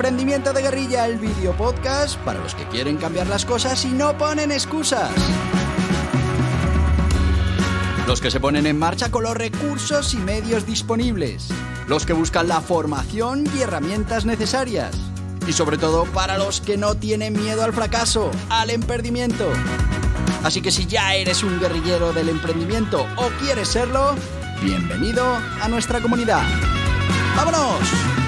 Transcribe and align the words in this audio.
Emprendimiento 0.00 0.54
de 0.54 0.62
Guerrilla, 0.62 1.04
el 1.04 1.18
video 1.18 1.52
podcast 1.52 2.16
para 2.20 2.40
los 2.40 2.54
que 2.54 2.66
quieren 2.68 2.96
cambiar 2.96 3.26
las 3.26 3.44
cosas 3.44 3.84
y 3.84 3.88
no 3.88 4.16
ponen 4.16 4.50
excusas. 4.50 5.10
Los 8.06 8.22
que 8.22 8.30
se 8.30 8.40
ponen 8.40 8.66
en 8.66 8.78
marcha 8.78 9.10
con 9.10 9.24
los 9.24 9.36
recursos 9.36 10.14
y 10.14 10.16
medios 10.16 10.64
disponibles. 10.64 11.48
Los 11.86 12.06
que 12.06 12.14
buscan 12.14 12.48
la 12.48 12.62
formación 12.62 13.44
y 13.54 13.60
herramientas 13.60 14.24
necesarias. 14.24 14.96
Y 15.46 15.52
sobre 15.52 15.76
todo 15.76 16.06
para 16.06 16.38
los 16.38 16.62
que 16.62 16.78
no 16.78 16.94
tienen 16.94 17.34
miedo 17.34 17.62
al 17.62 17.74
fracaso, 17.74 18.30
al 18.48 18.70
emprendimiento. 18.70 19.52
Así 20.42 20.62
que 20.62 20.70
si 20.70 20.86
ya 20.86 21.14
eres 21.14 21.42
un 21.42 21.60
guerrillero 21.60 22.14
del 22.14 22.30
emprendimiento 22.30 23.06
o 23.16 23.28
quieres 23.38 23.68
serlo, 23.68 24.14
bienvenido 24.62 25.26
a 25.60 25.68
nuestra 25.68 26.00
comunidad. 26.00 26.42
¡Vámonos! 27.36 28.19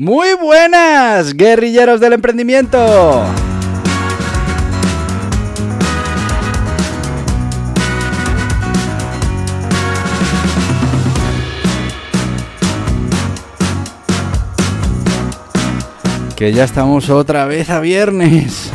Muy 0.00 0.28
buenas, 0.34 1.34
guerrilleros 1.34 1.98
del 1.98 2.12
emprendimiento. 2.12 3.24
Que 16.36 16.52
ya 16.52 16.62
estamos 16.62 17.10
otra 17.10 17.46
vez 17.46 17.68
a 17.68 17.80
viernes. 17.80 18.70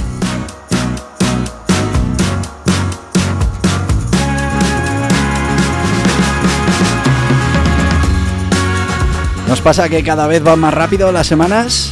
Pasa 9.64 9.88
que 9.88 10.03
cada 10.03 10.28
vez 10.28 10.44
van 10.44 10.59
más 10.59 10.73
rápido 10.73 11.11
las 11.14 11.25
semanas? 11.25 11.92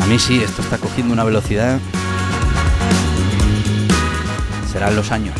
A 0.00 0.06
mí 0.06 0.20
sí, 0.20 0.40
esto 0.40 0.62
está 0.62 0.78
cogiendo 0.78 1.12
una 1.12 1.24
velocidad. 1.24 1.80
Serán 4.72 4.94
los 4.94 5.10
años. 5.10 5.34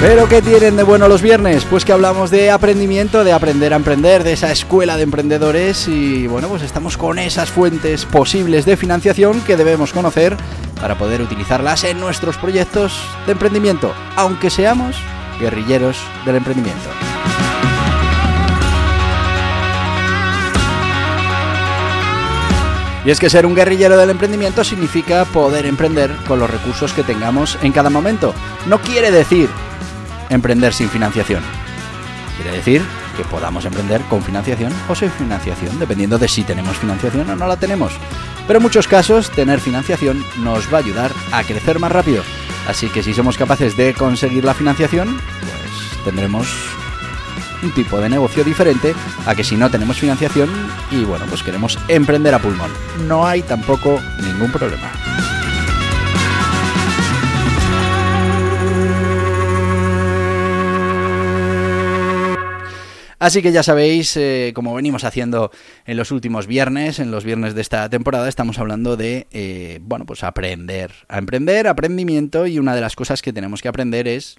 ¿Pero 0.00 0.28
qué 0.28 0.40
tienen 0.40 0.76
de 0.76 0.84
bueno 0.84 1.08
los 1.08 1.22
viernes? 1.22 1.64
Pues 1.68 1.84
que 1.84 1.92
hablamos 1.92 2.30
de 2.30 2.52
aprendimiento, 2.52 3.24
de 3.24 3.32
aprender 3.32 3.72
a 3.72 3.76
emprender, 3.76 4.22
de 4.22 4.34
esa 4.34 4.52
escuela 4.52 4.96
de 4.96 5.02
emprendedores 5.02 5.88
y 5.88 6.28
bueno, 6.28 6.46
pues 6.46 6.62
estamos 6.62 6.96
con 6.96 7.18
esas 7.18 7.50
fuentes 7.50 8.04
posibles 8.04 8.64
de 8.64 8.76
financiación 8.76 9.40
que 9.40 9.56
debemos 9.56 9.92
conocer 9.92 10.36
para 10.80 10.96
poder 10.96 11.22
utilizarlas 11.22 11.84
en 11.84 12.00
nuestros 12.00 12.36
proyectos 12.36 13.00
de 13.26 13.32
emprendimiento, 13.32 13.92
aunque 14.16 14.50
seamos 14.50 14.96
guerrilleros 15.40 15.98
del 16.24 16.36
emprendimiento. 16.36 16.88
Y 23.04 23.10
es 23.10 23.20
que 23.20 23.30
ser 23.30 23.46
un 23.46 23.54
guerrillero 23.54 23.96
del 23.96 24.10
emprendimiento 24.10 24.64
significa 24.64 25.24
poder 25.24 25.64
emprender 25.64 26.14
con 26.26 26.38
los 26.38 26.50
recursos 26.50 26.92
que 26.92 27.02
tengamos 27.02 27.58
en 27.62 27.72
cada 27.72 27.88
momento. 27.88 28.34
No 28.66 28.82
quiere 28.82 29.10
decir 29.10 29.48
emprender 30.28 30.74
sin 30.74 30.90
financiación. 30.90 31.42
Quiere 32.36 32.58
decir 32.58 32.82
que 33.18 33.24
podamos 33.24 33.64
emprender 33.64 34.00
con 34.02 34.22
financiación 34.22 34.72
o 34.88 34.94
sin 34.94 35.10
financiación, 35.10 35.76
dependiendo 35.80 36.18
de 36.18 36.28
si 36.28 36.44
tenemos 36.44 36.76
financiación 36.76 37.28
o 37.28 37.34
no 37.34 37.48
la 37.48 37.56
tenemos. 37.56 37.92
Pero 38.46 38.58
en 38.58 38.62
muchos 38.62 38.86
casos, 38.86 39.30
tener 39.30 39.58
financiación 39.58 40.24
nos 40.38 40.72
va 40.72 40.78
a 40.78 40.80
ayudar 40.80 41.10
a 41.32 41.42
crecer 41.42 41.80
más 41.80 41.90
rápido. 41.90 42.22
Así 42.68 42.88
que 42.88 43.02
si 43.02 43.12
somos 43.12 43.36
capaces 43.36 43.76
de 43.76 43.92
conseguir 43.92 44.44
la 44.44 44.54
financiación, 44.54 45.20
pues 45.40 46.04
tendremos 46.04 46.46
un 47.60 47.72
tipo 47.72 48.00
de 48.00 48.08
negocio 48.08 48.44
diferente 48.44 48.94
a 49.26 49.34
que 49.34 49.42
si 49.42 49.56
no 49.56 49.68
tenemos 49.68 49.98
financiación 49.98 50.48
y 50.92 51.02
bueno, 51.02 51.26
pues 51.28 51.42
queremos 51.42 51.76
emprender 51.88 52.34
a 52.34 52.38
pulmón. 52.38 52.70
No 53.08 53.26
hay 53.26 53.42
tampoco 53.42 54.00
ningún 54.22 54.52
problema. 54.52 54.92
Así 63.18 63.42
que 63.42 63.50
ya 63.50 63.64
sabéis, 63.64 64.16
eh, 64.16 64.52
como 64.54 64.74
venimos 64.74 65.02
haciendo 65.02 65.50
en 65.86 65.96
los 65.96 66.12
últimos 66.12 66.46
viernes, 66.46 67.00
en 67.00 67.10
los 67.10 67.24
viernes 67.24 67.54
de 67.54 67.62
esta 67.62 67.88
temporada, 67.90 68.28
estamos 68.28 68.58
hablando 68.58 68.96
de, 68.96 69.26
eh, 69.32 69.80
bueno, 69.82 70.06
pues 70.06 70.22
aprender, 70.22 70.92
a 71.08 71.18
emprender, 71.18 71.66
aprendimiento 71.66 72.46
y 72.46 72.60
una 72.60 72.76
de 72.76 72.80
las 72.80 72.94
cosas 72.94 73.20
que 73.20 73.32
tenemos 73.32 73.60
que 73.60 73.68
aprender 73.68 74.06
es, 74.06 74.36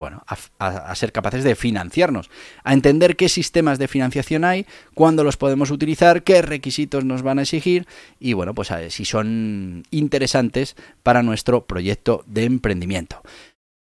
bueno, 0.00 0.24
a, 0.58 0.94
ser 0.94 1.12
capaces 1.12 1.44
de 1.44 1.54
financiarnos, 1.54 2.30
a 2.62 2.72
entender 2.72 3.16
qué 3.16 3.28
sistemas 3.28 3.78
de 3.78 3.88
financiación 3.88 4.44
hay, 4.44 4.66
cuándo 4.94 5.22
los 5.22 5.36
podemos 5.36 5.70
utilizar, 5.70 6.22
qué 6.22 6.40
requisitos 6.40 7.04
nos 7.04 7.22
van 7.22 7.38
a 7.38 7.42
exigir 7.42 7.86
y, 8.18 8.32
bueno, 8.32 8.54
pues 8.54 8.70
a 8.70 8.88
si 8.88 9.04
son 9.04 9.84
interesantes 9.90 10.76
para 11.02 11.22
nuestro 11.22 11.66
proyecto 11.66 12.24
de 12.26 12.44
emprendimiento. 12.44 13.22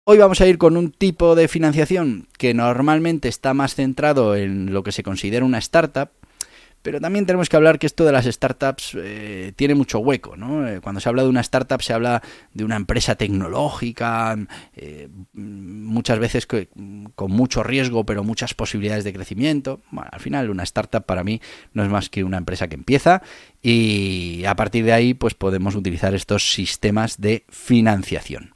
Hoy 0.05 0.19
vamos 0.19 0.41
a 0.41 0.49
ir 0.49 0.59
con 0.59 0.77
un 0.77 0.91
tipo 0.91 1.37
de 1.37 1.47
financiación 1.47 2.27
que 2.37 2.55
normalmente 2.55 3.29
está 3.29 3.55
más 3.55 3.77
centrado 3.77 4.35
en 4.35 4.73
lo 4.73 4.83
que 4.83 4.91
se 4.91 5.05
considera 5.05 5.45
una 5.45 5.59
startup, 5.59 6.11
pero 6.83 7.01
también 7.01 7.25
tenemos 7.25 7.49
que 7.49 7.55
hablar 7.55 7.79
que 7.79 7.87
esto 7.87 8.05
de 8.05 8.11
las 8.11 8.25
startups 8.25 8.97
eh, 8.97 9.53
tiene 9.55 9.77
mucho 9.77 10.01
hueco, 10.01 10.37
¿no? 10.37 10.67
Eh, 10.67 10.81
cuando 10.81 11.01
se 11.01 11.09
habla 11.09 11.23
de 11.23 11.29
una 11.29 11.41
startup 11.41 11.81
se 11.83 11.93
habla 11.93 12.21
de 12.53 12.65
una 12.65 12.75
empresa 12.75 13.15
tecnológica, 13.15 14.37
eh, 14.75 15.09
muchas 15.35 16.19
veces 16.19 16.49
con 16.49 17.31
mucho 17.31 17.63
riesgo, 17.63 18.05
pero 18.05 18.25
muchas 18.25 18.55
posibilidades 18.55 19.05
de 19.05 19.13
crecimiento. 19.13 19.83
Bueno, 19.93 20.11
al 20.13 20.19
final 20.19 20.51
una 20.51 20.65
startup 20.65 21.05
para 21.05 21.23
mí 21.23 21.41
no 21.75 21.85
es 21.85 21.89
más 21.89 22.09
que 22.09 22.25
una 22.25 22.39
empresa 22.39 22.67
que 22.67 22.75
empieza 22.75 23.23
y 23.63 24.43
a 24.49 24.57
partir 24.57 24.85
de 24.85 24.95
ahí 24.95 25.15
pues 25.15 25.35
podemos 25.35 25.77
utilizar 25.77 26.13
estos 26.13 26.51
sistemas 26.51 27.21
de 27.21 27.45
financiación. 27.51 28.53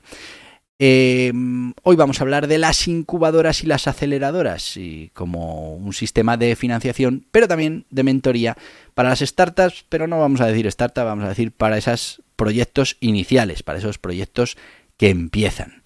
Em, 0.79 1.73
hoy 1.85 1.97
vamos 1.97 2.21
a 2.21 2.25
hablar 2.25 2.49
de 2.49 2.59
las 2.59 2.87
incubadoras 2.87 3.65
y 3.65 3.67
las 3.67 3.89
aceleradoras 3.89 4.77
y 4.77 5.11
como 5.15 5.75
un 5.75 5.95
sistema 5.95 6.37
de 6.37 6.55
financiación, 6.55 7.27
pero 7.31 7.49
también 7.49 7.87
de 7.89 8.03
mentoría 8.03 8.59
para 8.93 9.09
las 9.09 9.21
startups, 9.21 9.87
pero 9.89 10.07
no 10.07 10.21
vamos 10.21 10.43
a 10.43 10.47
decir 10.47 10.67
startup, 10.67 11.05
vamos 11.05 11.25
a 11.25 11.31
decir 11.31 11.51
para 11.53 11.79
esos 11.79 12.23
proyectos 12.37 12.99
iniciales, 13.01 13.63
para 13.63 13.79
esos 13.79 13.97
proyectos 13.97 14.59
que 14.99 15.09
empiezan. 15.09 15.83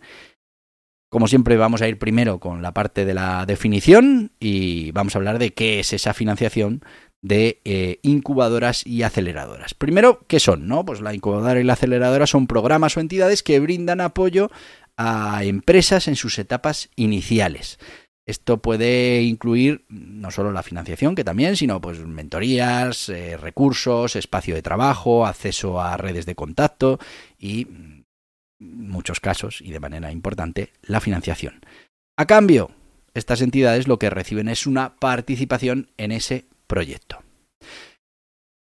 Como 1.08 1.28
siempre 1.28 1.56
vamos 1.56 1.82
a 1.82 1.88
ir 1.88 1.98
primero 1.98 2.40
con 2.40 2.60
la 2.60 2.74
parte 2.74 3.04
de 3.04 3.14
la 3.14 3.46
definición 3.46 4.32
y 4.40 4.90
vamos 4.90 5.14
a 5.14 5.18
hablar 5.18 5.38
de 5.38 5.52
qué 5.52 5.80
es 5.80 5.92
esa 5.92 6.14
financiación 6.14 6.82
de 7.22 7.60
eh, 7.64 7.98
incubadoras 8.02 8.86
y 8.86 9.02
aceleradoras. 9.02 9.74
Primero, 9.74 10.24
¿qué 10.26 10.40
son? 10.40 10.66
No? 10.66 10.84
Pues 10.84 11.00
la 11.00 11.14
incubadora 11.14 11.60
y 11.60 11.64
la 11.64 11.74
aceleradora 11.74 12.26
son 12.26 12.46
programas 12.46 12.96
o 12.96 13.00
entidades 13.00 13.42
que 13.42 13.60
brindan 13.60 14.00
apoyo 14.00 14.50
a 14.96 15.44
empresas 15.44 16.08
en 16.08 16.16
sus 16.16 16.38
etapas 16.38 16.90
iniciales. 16.96 17.78
Esto 18.26 18.58
puede 18.62 19.22
incluir 19.22 19.84
no 19.88 20.30
solo 20.30 20.52
la 20.52 20.62
financiación, 20.62 21.14
que 21.14 21.24
también, 21.24 21.56
sino 21.56 21.80
pues 21.80 21.98
mentorías, 21.98 23.08
eh, 23.08 23.36
recursos, 23.36 24.14
espacio 24.14 24.54
de 24.54 24.62
trabajo, 24.62 25.26
acceso 25.26 25.80
a 25.80 25.96
redes 25.96 26.26
de 26.26 26.34
contacto 26.34 26.98
y 27.38 27.62
en 27.62 28.04
muchos 28.60 29.20
casos, 29.20 29.60
y 29.60 29.70
de 29.70 29.80
manera 29.80 30.12
importante, 30.12 30.72
la 30.82 31.00
financiación. 31.00 31.60
A 32.16 32.26
cambio, 32.26 32.70
estas 33.14 33.40
entidades 33.40 33.88
lo 33.88 33.98
que 33.98 34.10
reciben 34.10 34.48
es 34.48 34.66
una 34.66 34.96
participación 34.96 35.90
en 35.96 36.12
ese 36.12 36.44
proyecto. 36.70 37.18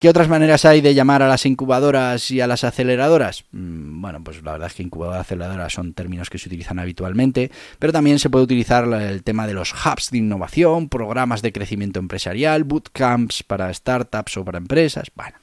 ¿Qué 0.02 0.08
otras 0.08 0.30
maneras 0.30 0.64
hay 0.64 0.80
de 0.80 0.94
llamar 0.94 1.22
a 1.22 1.28
las 1.28 1.46
incubadoras 1.46 2.32
y 2.32 2.40
a 2.40 2.48
las 2.48 2.64
aceleradoras? 2.64 3.44
Mm, 3.52 4.02
bueno, 4.02 4.24
pues 4.24 4.42
la 4.42 4.54
verdad 4.54 4.68
es 4.68 4.74
que 4.74 4.84
incubadora 4.84 5.18
y 5.18 5.22
aceleradoras 5.22 5.74
son 5.74 5.94
términos 5.94 6.30
que 6.30 6.38
se 6.38 6.48
utilizan 6.48 6.80
habitualmente, 6.80 7.52
pero 7.80 7.92
también 7.92 8.18
se 8.18 8.30
puede 8.30 8.46
utilizar 8.46 8.86
el 8.94 9.24
tema 9.24 9.46
de 9.46 9.54
los 9.54 9.74
hubs 9.74 10.10
de 10.10 10.20
innovación, 10.20 10.88
programas 10.88 11.42
de 11.42 11.52
crecimiento 11.52 12.00
empresarial, 12.00 12.64
bootcamps 12.64 13.44
para 13.44 13.74
startups 13.74 14.38
o 14.38 14.46
para 14.46 14.58
empresas. 14.58 15.12
Bueno, 15.16 15.38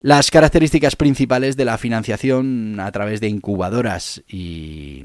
las 0.00 0.30
características 0.30 0.96
principales 0.96 1.58
de 1.58 1.66
la 1.66 1.76
financiación 1.76 2.80
a 2.80 2.90
través 2.90 3.20
de 3.20 3.28
incubadoras 3.28 4.22
y, 4.26 5.04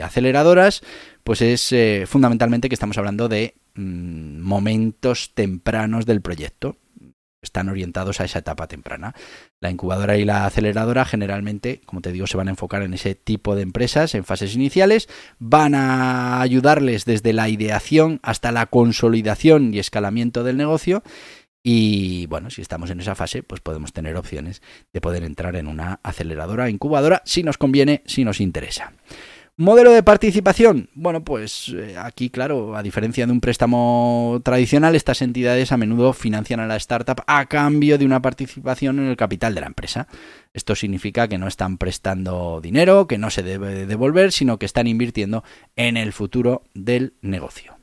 aceleradoras, 0.00 0.82
pues 1.24 1.42
es 1.42 1.72
eh, 1.72 2.04
fundamentalmente 2.06 2.68
que 2.68 2.76
estamos 2.76 2.96
hablando 2.96 3.28
de 3.28 3.56
mm, 3.76 4.40
momentos 4.40 5.32
tempranos 5.34 6.06
del 6.06 6.22
proyecto 6.22 6.76
están 7.46 7.68
orientados 7.68 8.20
a 8.20 8.24
esa 8.24 8.40
etapa 8.40 8.66
temprana. 8.66 9.14
La 9.60 9.70
incubadora 9.70 10.16
y 10.18 10.24
la 10.24 10.46
aceleradora 10.46 11.04
generalmente, 11.04 11.80
como 11.86 12.02
te 12.02 12.12
digo, 12.12 12.26
se 12.26 12.36
van 12.36 12.48
a 12.48 12.50
enfocar 12.50 12.82
en 12.82 12.92
ese 12.92 13.14
tipo 13.14 13.54
de 13.54 13.62
empresas 13.62 14.14
en 14.14 14.24
fases 14.24 14.54
iniciales, 14.54 15.08
van 15.38 15.74
a 15.74 16.40
ayudarles 16.40 17.04
desde 17.04 17.32
la 17.32 17.48
ideación 17.48 18.20
hasta 18.22 18.52
la 18.52 18.66
consolidación 18.66 19.72
y 19.72 19.78
escalamiento 19.78 20.44
del 20.44 20.56
negocio 20.56 21.02
Y 21.68 22.26
bueno, 22.26 22.50
si 22.50 22.62
estamos 22.62 22.90
en 22.90 23.00
esa 23.00 23.16
fase, 23.16 23.42
pues 23.42 23.60
podemos 23.60 23.92
tener 23.92 24.16
opciones 24.16 24.62
de 24.92 25.00
poder 25.00 25.24
entrar 25.24 25.56
en 25.56 25.66
una 25.66 25.98
aceleradora, 26.04 26.70
incubadora, 26.70 27.22
si 27.24 27.42
nos 27.42 27.58
conviene, 27.58 28.02
si 28.06 28.24
nos 28.24 28.40
interesa. 28.40 28.92
Modelo 29.58 29.90
de 29.92 30.02
participación. 30.02 30.90
Bueno, 30.92 31.24
pues 31.24 31.74
eh, 31.74 31.96
aquí, 31.98 32.28
claro, 32.28 32.76
a 32.76 32.82
diferencia 32.82 33.24
de 33.24 33.32
un 33.32 33.40
préstamo 33.40 34.42
tradicional, 34.44 34.94
estas 34.94 35.22
entidades 35.22 35.72
a 35.72 35.78
menudo 35.78 36.12
financian 36.12 36.60
a 36.60 36.66
la 36.66 36.76
startup 36.76 37.22
a 37.26 37.46
cambio 37.46 37.96
de 37.96 38.04
una 38.04 38.20
participación 38.20 38.98
en 38.98 39.06
el 39.06 39.16
capital 39.16 39.54
de 39.54 39.62
la 39.62 39.68
empresa. 39.68 40.08
Esto 40.52 40.74
significa 40.74 41.26
que 41.26 41.38
no 41.38 41.48
están 41.48 41.78
prestando 41.78 42.60
dinero, 42.60 43.06
que 43.06 43.16
no 43.16 43.30
se 43.30 43.42
debe 43.42 43.86
devolver, 43.86 44.30
sino 44.30 44.58
que 44.58 44.66
están 44.66 44.88
invirtiendo 44.88 45.42
en 45.74 45.96
el 45.96 46.12
futuro 46.12 46.64
del 46.74 47.14
negocio. 47.22 47.78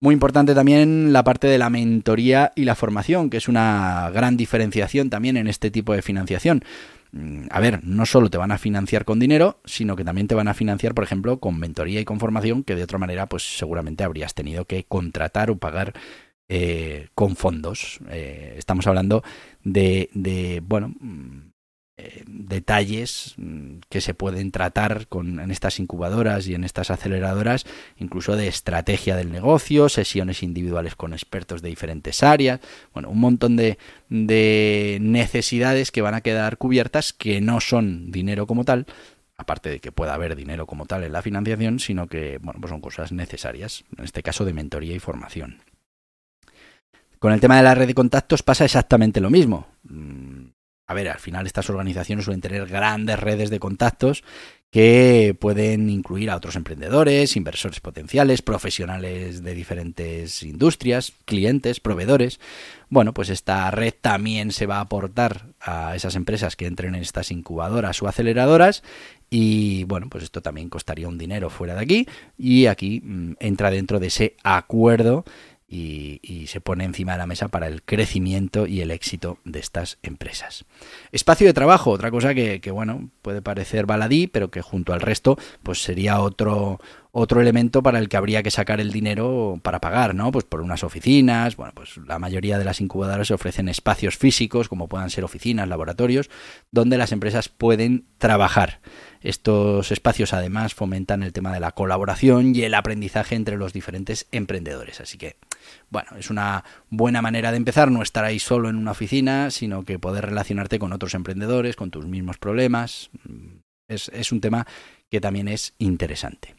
Muy 0.00 0.12
importante 0.12 0.54
también 0.54 1.12
la 1.12 1.24
parte 1.24 1.48
de 1.48 1.58
la 1.58 1.70
mentoría 1.70 2.52
y 2.54 2.66
la 2.66 2.76
formación, 2.76 3.30
que 3.30 3.38
es 3.38 3.48
una 3.48 4.10
gran 4.14 4.36
diferenciación 4.36 5.10
también 5.10 5.36
en 5.36 5.48
este 5.48 5.72
tipo 5.72 5.92
de 5.92 6.02
financiación. 6.02 6.62
Mm, 7.14 7.46
a 7.50 7.60
ver, 7.60 7.84
no 7.84 8.06
solo 8.06 8.28
te 8.28 8.38
van 8.38 8.50
a 8.50 8.58
financiar 8.58 9.04
con 9.04 9.20
dinero, 9.20 9.60
sino 9.64 9.94
que 9.94 10.04
también 10.04 10.26
te 10.26 10.34
van 10.34 10.48
a 10.48 10.54
financiar, 10.54 10.94
por 10.94 11.04
ejemplo, 11.04 11.38
con 11.38 11.58
mentoría 11.60 12.00
y 12.00 12.04
con 12.04 12.18
formación, 12.18 12.64
que 12.64 12.74
de 12.74 12.82
otra 12.82 12.98
manera, 12.98 13.28
pues 13.28 13.56
seguramente 13.56 14.02
habrías 14.02 14.34
tenido 14.34 14.64
que 14.64 14.84
contratar 14.84 15.48
o 15.50 15.56
pagar 15.56 15.92
eh, 16.48 17.08
con 17.14 17.36
fondos. 17.36 18.00
Eh, 18.10 18.56
estamos 18.58 18.88
hablando 18.88 19.22
de, 19.62 20.10
de 20.12 20.60
bueno, 20.66 20.88
mm, 21.00 21.53
eh, 21.96 22.24
detalles 22.26 23.34
mm, 23.36 23.76
que 23.88 24.00
se 24.00 24.14
pueden 24.14 24.50
tratar 24.50 25.06
con, 25.06 25.38
en 25.38 25.52
estas 25.52 25.78
incubadoras 25.78 26.48
y 26.48 26.54
en 26.54 26.64
estas 26.64 26.90
aceleradoras, 26.90 27.66
incluso 27.98 28.34
de 28.34 28.48
estrategia 28.48 29.14
del 29.14 29.30
negocio, 29.30 29.88
sesiones 29.88 30.42
individuales 30.42 30.96
con 30.96 31.12
expertos 31.12 31.62
de 31.62 31.68
diferentes 31.68 32.24
áreas, 32.24 32.58
bueno, 32.92 33.10
un 33.10 33.20
montón 33.20 33.54
de, 33.54 33.78
de 34.08 34.98
necesidades 35.00 35.92
que 35.92 36.02
van 36.02 36.14
a 36.14 36.20
quedar 36.20 36.58
cubiertas 36.58 37.12
que 37.12 37.40
no 37.40 37.60
son 37.60 38.10
dinero 38.10 38.48
como 38.48 38.64
tal, 38.64 38.86
aparte 39.36 39.68
de 39.68 39.78
que 39.78 39.92
pueda 39.92 40.14
haber 40.14 40.34
dinero 40.34 40.66
como 40.66 40.86
tal 40.86 41.04
en 41.04 41.12
la 41.12 41.22
financiación, 41.22 41.78
sino 41.78 42.08
que 42.08 42.38
bueno, 42.42 42.60
pues 42.60 42.70
son 42.70 42.80
cosas 42.80 43.12
necesarias, 43.12 43.84
en 43.96 44.04
este 44.04 44.24
caso 44.24 44.44
de 44.44 44.52
mentoría 44.52 44.96
y 44.96 44.98
formación. 44.98 45.60
Con 47.20 47.32
el 47.32 47.40
tema 47.40 47.56
de 47.56 47.62
la 47.62 47.74
red 47.74 47.86
de 47.86 47.94
contactos 47.94 48.42
pasa 48.42 48.66
exactamente 48.66 49.20
lo 49.20 49.30
mismo. 49.30 49.66
A 50.86 50.94
ver, 50.94 51.08
al 51.08 51.18
final 51.18 51.46
estas 51.46 51.70
organizaciones 51.70 52.26
suelen 52.26 52.42
tener 52.42 52.66
grandes 52.66 53.18
redes 53.18 53.50
de 53.50 53.58
contactos 53.58 54.22
que 54.74 55.36
pueden 55.38 55.88
incluir 55.88 56.30
a 56.30 56.36
otros 56.36 56.56
emprendedores, 56.56 57.36
inversores 57.36 57.78
potenciales, 57.78 58.42
profesionales 58.42 59.44
de 59.44 59.54
diferentes 59.54 60.42
industrias, 60.42 61.12
clientes, 61.26 61.78
proveedores. 61.78 62.40
Bueno, 62.88 63.14
pues 63.14 63.30
esta 63.30 63.70
red 63.70 63.94
también 63.98 64.50
se 64.50 64.66
va 64.66 64.78
a 64.78 64.80
aportar 64.80 65.46
a 65.60 65.94
esas 65.94 66.16
empresas 66.16 66.56
que 66.56 66.66
entren 66.66 66.96
en 66.96 67.02
estas 67.02 67.30
incubadoras 67.30 68.02
o 68.02 68.08
aceleradoras 68.08 68.82
y 69.30 69.84
bueno, 69.84 70.08
pues 70.10 70.24
esto 70.24 70.42
también 70.42 70.68
costaría 70.68 71.06
un 71.06 71.18
dinero 71.18 71.50
fuera 71.50 71.74
de 71.76 71.80
aquí 71.80 72.08
y 72.36 72.66
aquí 72.66 73.00
mm, 73.00 73.34
entra 73.38 73.70
dentro 73.70 74.00
de 74.00 74.08
ese 74.08 74.36
acuerdo 74.42 75.24
y, 75.74 76.46
se 76.46 76.60
pone 76.60 76.84
encima 76.84 77.12
de 77.12 77.18
la 77.18 77.26
mesa 77.26 77.48
para 77.48 77.66
el 77.66 77.82
crecimiento 77.82 78.66
y 78.66 78.80
el 78.80 78.90
éxito 78.90 79.38
de 79.44 79.58
estas 79.58 79.98
empresas. 80.02 80.64
Espacio 81.10 81.46
de 81.46 81.54
trabajo, 81.54 81.90
otra 81.90 82.10
cosa 82.10 82.34
que, 82.34 82.60
que, 82.60 82.70
bueno, 82.70 83.08
puede 83.22 83.42
parecer 83.42 83.86
baladí, 83.86 84.26
pero 84.26 84.50
que 84.50 84.62
junto 84.62 84.92
al 84.92 85.00
resto, 85.00 85.38
pues 85.62 85.82
sería 85.82 86.20
otro, 86.20 86.80
otro 87.16 87.40
elemento 87.40 87.80
para 87.80 88.00
el 88.00 88.08
que 88.08 88.16
habría 88.16 88.42
que 88.42 88.50
sacar 88.50 88.80
el 88.80 88.90
dinero 88.90 89.60
para 89.62 89.80
pagar, 89.80 90.16
¿no? 90.16 90.32
Pues 90.32 90.44
por 90.44 90.60
unas 90.60 90.82
oficinas, 90.82 91.54
bueno, 91.54 91.72
pues 91.72 91.96
la 92.08 92.18
mayoría 92.18 92.58
de 92.58 92.64
las 92.64 92.80
incubadoras 92.80 93.30
ofrecen 93.30 93.68
espacios 93.68 94.18
físicos, 94.18 94.68
como 94.68 94.88
puedan 94.88 95.10
ser 95.10 95.22
oficinas, 95.22 95.68
laboratorios, 95.68 96.28
donde 96.72 96.98
las 96.98 97.12
empresas 97.12 97.48
pueden 97.48 98.04
trabajar. 98.18 98.80
Estos 99.20 99.92
espacios 99.92 100.32
además 100.32 100.74
fomentan 100.74 101.22
el 101.22 101.32
tema 101.32 101.52
de 101.52 101.60
la 101.60 101.70
colaboración 101.70 102.52
y 102.56 102.62
el 102.62 102.74
aprendizaje 102.74 103.36
entre 103.36 103.58
los 103.58 103.72
diferentes 103.72 104.26
emprendedores. 104.32 105.00
Así 105.00 105.16
que, 105.16 105.36
bueno, 105.90 106.08
es 106.18 106.30
una 106.30 106.64
buena 106.90 107.22
manera 107.22 107.52
de 107.52 107.58
empezar, 107.58 107.92
no 107.92 108.02
estar 108.02 108.24
ahí 108.24 108.40
solo 108.40 108.68
en 108.68 108.74
una 108.74 108.90
oficina, 108.90 109.52
sino 109.52 109.84
que 109.84 110.00
poder 110.00 110.26
relacionarte 110.26 110.80
con 110.80 110.92
otros 110.92 111.14
emprendedores, 111.14 111.76
con 111.76 111.92
tus 111.92 112.06
mismos 112.06 112.38
problemas. 112.38 113.10
Es, 113.86 114.08
es 114.08 114.32
un 114.32 114.40
tema 114.40 114.66
que 115.08 115.20
también 115.20 115.46
es 115.46 115.74
interesante. 115.78 116.56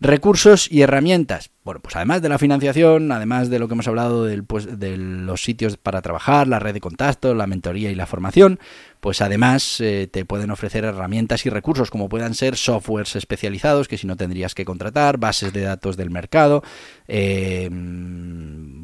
Recursos 0.00 0.70
y 0.70 0.82
herramientas. 0.82 1.50
Bueno, 1.62 1.80
pues 1.80 1.94
además 1.94 2.22
de 2.22 2.28
la 2.28 2.38
financiación, 2.38 3.12
además 3.12 3.50
de 3.50 3.60
lo 3.60 3.68
que 3.68 3.74
hemos 3.74 3.86
hablado 3.86 4.24
del, 4.24 4.42
pues, 4.42 4.80
de 4.80 4.96
los 4.96 5.44
sitios 5.44 5.76
para 5.76 6.02
trabajar, 6.02 6.48
la 6.48 6.58
red 6.58 6.74
de 6.74 6.80
contacto, 6.80 7.34
la 7.34 7.46
mentoría 7.46 7.88
y 7.88 7.94
la 7.94 8.06
formación, 8.06 8.58
pues 8.98 9.20
además 9.20 9.80
eh, 9.80 10.08
te 10.10 10.24
pueden 10.24 10.50
ofrecer 10.50 10.84
herramientas 10.84 11.46
y 11.46 11.50
recursos 11.50 11.90
como 11.90 12.08
puedan 12.08 12.34
ser 12.34 12.56
softwares 12.56 13.14
especializados 13.14 13.86
que 13.86 13.96
si 13.96 14.08
no 14.08 14.16
tendrías 14.16 14.56
que 14.56 14.64
contratar, 14.64 15.18
bases 15.18 15.52
de 15.52 15.60
datos 15.60 15.96
del 15.96 16.10
mercado, 16.10 16.64
eh, 17.06 17.68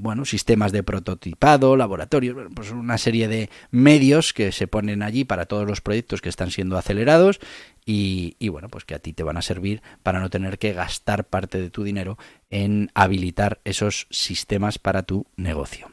bueno, 0.00 0.24
sistemas 0.24 0.72
de 0.72 0.82
prototipado, 0.82 1.76
laboratorios, 1.76 2.36
pues 2.54 2.70
una 2.70 2.98
serie 2.98 3.28
de 3.28 3.50
medios 3.70 4.32
que 4.32 4.52
se 4.52 4.66
ponen 4.66 5.02
allí 5.02 5.24
para 5.24 5.46
todos 5.46 5.66
los 5.66 5.80
proyectos 5.80 6.20
que 6.20 6.28
están 6.28 6.50
siendo 6.50 6.78
acelerados 6.78 7.40
y, 7.84 8.36
y, 8.38 8.48
bueno, 8.48 8.68
pues 8.68 8.84
que 8.84 8.94
a 8.94 8.98
ti 8.98 9.12
te 9.12 9.22
van 9.22 9.36
a 9.36 9.42
servir 9.42 9.82
para 10.02 10.20
no 10.20 10.30
tener 10.30 10.58
que 10.58 10.72
gastar 10.72 11.24
parte 11.24 11.60
de 11.60 11.70
tu 11.70 11.84
dinero 11.84 12.18
en 12.50 12.90
habilitar 12.94 13.60
esos 13.64 14.06
sistemas 14.10 14.78
para 14.78 15.02
tu 15.02 15.26
negocio. 15.36 15.90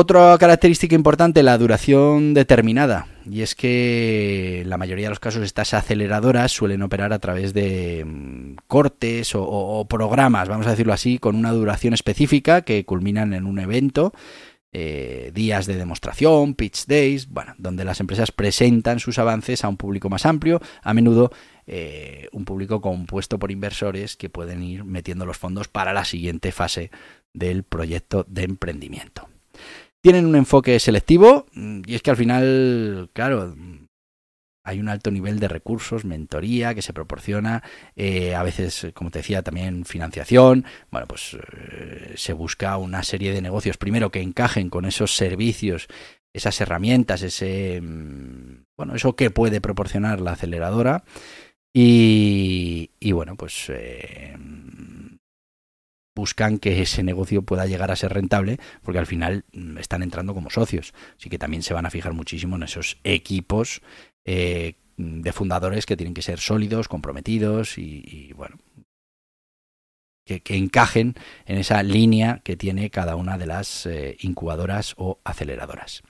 Otra 0.00 0.38
característica 0.38 0.94
importante, 0.94 1.42
la 1.42 1.58
duración 1.58 2.32
determinada. 2.32 3.08
Y 3.28 3.42
es 3.42 3.56
que 3.56 4.62
la 4.64 4.78
mayoría 4.78 5.06
de 5.06 5.10
los 5.10 5.18
casos 5.18 5.42
estas 5.42 5.74
aceleradoras 5.74 6.52
suelen 6.52 6.82
operar 6.82 7.12
a 7.12 7.18
través 7.18 7.52
de 7.52 8.04
mm, 8.06 8.58
cortes 8.68 9.32
o, 9.34 9.84
programas, 9.88 10.48
vamos 10.48 10.68
a 10.68 10.70
decirlo 10.70 10.92
así, 10.92 11.18
con 11.18 11.34
una 11.34 11.50
duración 11.50 11.94
específica 11.94 12.62
que 12.62 12.84
culminan 12.84 13.34
en 13.34 13.44
un 13.44 13.58
evento, 13.58 14.12
eh, 14.70 15.32
días 15.34 15.66
de 15.66 15.74
demostración, 15.74 16.54
pitch 16.54 16.86
days, 16.86 17.28
bueno, 17.28 17.56
donde 17.58 17.84
las 17.84 17.98
empresas 17.98 18.30
presentan 18.30 19.00
sus 19.00 19.18
avances 19.18 19.64
a 19.64 19.68
un 19.68 19.78
público 19.78 20.08
más 20.08 20.26
amplio, 20.26 20.60
a 20.80 20.94
menudo 20.94 21.32
eh, 21.66 22.28
un 22.30 22.44
público 22.44 22.80
compuesto 22.80 23.40
por 23.40 23.50
inversores 23.50 24.16
que 24.16 24.30
pueden 24.30 24.62
ir 24.62 24.84
metiendo 24.84 25.26
los 25.26 25.38
fondos 25.38 25.66
para 25.66 25.92
la 25.92 26.04
siguiente 26.04 26.52
fase 26.52 26.92
del 27.34 27.64
proyecto 27.64 28.24
de 28.28 28.44
emprendimiento. 28.44 29.28
Tienen 30.02 30.26
un 30.26 30.36
enfoque 30.36 30.78
selectivo 30.78 31.46
mm, 31.54 31.82
y 31.86 31.94
es 31.94 32.02
que 32.02 32.10
al 32.10 32.16
final, 32.16 33.10
claro, 33.12 33.54
hay 34.68 34.80
un 34.80 34.88
alto 34.90 35.10
nivel 35.10 35.40
de 35.40 35.48
recursos, 35.48 36.04
mentoría 36.04 36.74
que 36.74 36.82
se 36.82 36.92
proporciona, 36.92 37.62
eh, 37.96 38.34
a 38.34 38.42
veces, 38.42 38.88
como 38.92 39.10
te 39.10 39.20
decía, 39.20 39.42
también 39.42 39.86
financiación. 39.86 40.66
Bueno, 40.90 41.06
pues 41.06 41.34
eh, 41.34 42.12
se 42.16 42.34
busca 42.34 42.76
una 42.76 43.02
serie 43.02 43.32
de 43.32 43.40
negocios, 43.40 43.78
primero 43.78 44.10
que 44.10 44.20
encajen 44.20 44.68
con 44.68 44.84
esos 44.84 45.16
servicios, 45.16 45.88
esas 46.34 46.60
herramientas, 46.60 47.22
ese, 47.22 47.80
mm, 47.80 48.64
bueno, 48.76 48.94
eso 48.94 49.16
que 49.16 49.30
puede 49.30 49.62
proporcionar 49.62 50.20
la 50.20 50.32
aceleradora. 50.32 51.02
Y, 51.72 52.90
y 53.00 53.12
bueno, 53.12 53.36
pues 53.36 53.70
eh, 53.70 54.36
buscan 56.18 56.58
que 56.58 56.82
ese 56.82 57.04
negocio 57.04 57.42
pueda 57.42 57.66
llegar 57.66 57.92
a 57.92 57.96
ser 57.96 58.12
rentable, 58.12 58.58
porque 58.82 58.98
al 58.98 59.06
final 59.06 59.44
mm, 59.52 59.78
están 59.78 60.02
entrando 60.02 60.34
como 60.34 60.50
socios. 60.50 60.92
Así 61.16 61.30
que 61.30 61.38
también 61.38 61.62
se 61.62 61.74
van 61.74 61.86
a 61.86 61.90
fijar 61.90 62.12
muchísimo 62.12 62.56
en 62.56 62.64
esos 62.64 62.98
equipos 63.04 63.82
eh, 64.24 64.74
de 64.96 65.32
fundadores 65.32 65.86
que 65.86 65.96
tienen 65.96 66.14
que 66.14 66.22
ser 66.22 66.40
sólidos, 66.40 66.88
comprometidos 66.88 67.78
y, 67.78 68.32
bueno, 68.34 68.56
que, 70.24 70.42
encajen 70.56 71.14
en 71.46 71.58
esa 71.58 71.84
línea 71.84 72.40
que 72.42 72.56
tiene 72.56 72.90
cada 72.90 73.14
una 73.14 73.38
de 73.38 73.46
las 73.46 73.86
eh, 73.86 74.16
incubadoras 74.20 74.94
o 74.96 75.20
aceleradoras. 75.22 76.02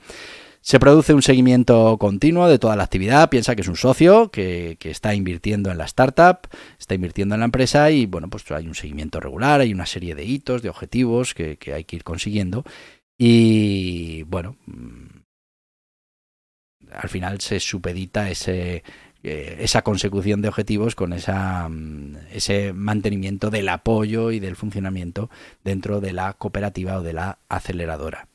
Se 0.61 0.81
produce 0.81 1.15
un 1.15 1.23
seguimiento 1.23 1.97
continuo 1.99 2.49
de 2.49 2.59
toda 2.59 2.77
la 2.77 2.85
actividad. 2.85 3.31
Piensa 3.31 3.55
que 3.55 3.63
es 3.63 3.69
un 3.69 3.77
socio 3.77 4.31
que, 4.31 4.77
está 4.81 5.15
invirtiendo 5.15 5.71
en 5.71 5.79
la 5.79 5.85
startup, 5.85 6.49
está 6.79 6.95
invirtiendo 6.95 7.35
en 7.35 7.41
la 7.41 7.47
empresa 7.47 7.91
y 7.91 8.07
bueno, 8.07 8.29
pues 8.29 8.51
hay 8.51 8.67
un 8.67 8.75
seguimiento 8.75 9.21
regular, 9.21 9.61
hay 9.61 9.73
una 9.73 9.87
serie 9.87 10.15
de 10.15 10.25
hitos, 10.25 10.63
de 10.63 10.69
objetivos 10.69 11.35
que, 11.35 11.59
hay 11.75 11.85
que 11.85 11.97
ir 11.97 12.05
consiguiendo. 12.05 12.65
Y 13.17 14.23
bueno, 14.25 14.57
mm, 14.67 15.19
al 16.93 17.09
final 17.09 17.41
se 17.41 17.61
supedita 17.61 18.31
ese, 18.31 18.83
eh, 19.23 19.57
esa 19.61 19.83
consecución 19.83 20.43
de 20.43 20.49
objetivos 20.49 20.95
con 20.95 21.13
esa, 21.13 21.69
mm, 21.69 22.17
ese 22.33 22.73
mantenimiento 22.73 23.51
del 23.51 23.69
apoyo 23.69 24.31
y 24.31 24.39
del 24.39 24.57
funcionamiento 24.57 25.29
dentro 25.65 26.01
de 26.01 26.13
la 26.13 26.35
cooperativa 26.35 26.99
o 26.99 27.03
de 27.03 27.13
la 27.15 27.39
aceleradora. 27.49 28.28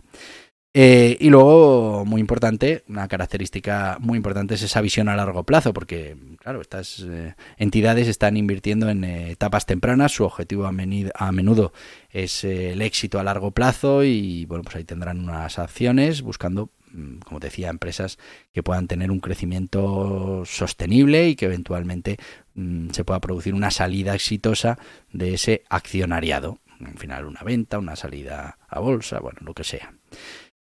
Eh, 0.75 1.17
y 1.19 1.29
luego, 1.29 2.03
muy 2.03 2.19
importante, 2.19 2.83
una 2.87 3.07
característica 3.07 3.97
muy 3.99 4.17
importante 4.17 4.55
es 4.55 4.63
esa 4.63 4.81
visión 4.81 5.07
a 5.07 5.15
largo 5.15 5.43
plazo, 5.43 5.71
porque, 5.71 6.17
claro, 6.39 6.61
estas 6.61 7.05
eh, 7.07 7.35
entidades 7.57 8.07
están 8.07 8.37
invirtiendo 8.37 8.89
en 8.89 9.03
eh, 9.03 9.31
etapas 9.31 9.67
tempranas, 9.67 10.13
su 10.13 10.23
objetivo 10.23 10.65
a, 10.65 10.69
a 10.69 11.31
menudo 11.31 11.73
es 12.09 12.43
el 12.43 12.81
éxito 12.81 13.19
a 13.19 13.23
largo 13.23 13.51
plazo 13.51 14.03
y, 14.03 14.45
bueno, 14.45 14.63
pues 14.63 14.77
ahí 14.77 14.83
tendrán 14.83 15.19
unas 15.19 15.59
acciones 15.59 16.23
buscando, 16.23 16.71
mm, 16.91 17.19
como 17.19 17.39
decía, 17.39 17.69
empresas 17.69 18.17
que 18.51 18.63
puedan 18.63 18.87
tener 18.87 19.11
un 19.11 19.19
crecimiento 19.19 20.41
sostenible 20.45 21.29
y 21.29 21.35
que 21.35 21.45
eventualmente 21.45 22.17
mm, 22.55 22.89
se 22.89 23.03
pueda 23.03 23.19
producir 23.19 23.53
una 23.53 23.69
salida 23.69 24.15
exitosa 24.15 24.79
de 25.11 25.35
ese 25.35 25.63
accionariado. 25.69 26.57
Al 26.83 26.97
final, 26.97 27.25
una 27.25 27.43
venta, 27.43 27.77
una 27.77 27.95
salida 27.95 28.57
a 28.67 28.79
bolsa, 28.79 29.19
bueno, 29.19 29.39
lo 29.43 29.53
que 29.53 29.63
sea. 29.63 29.93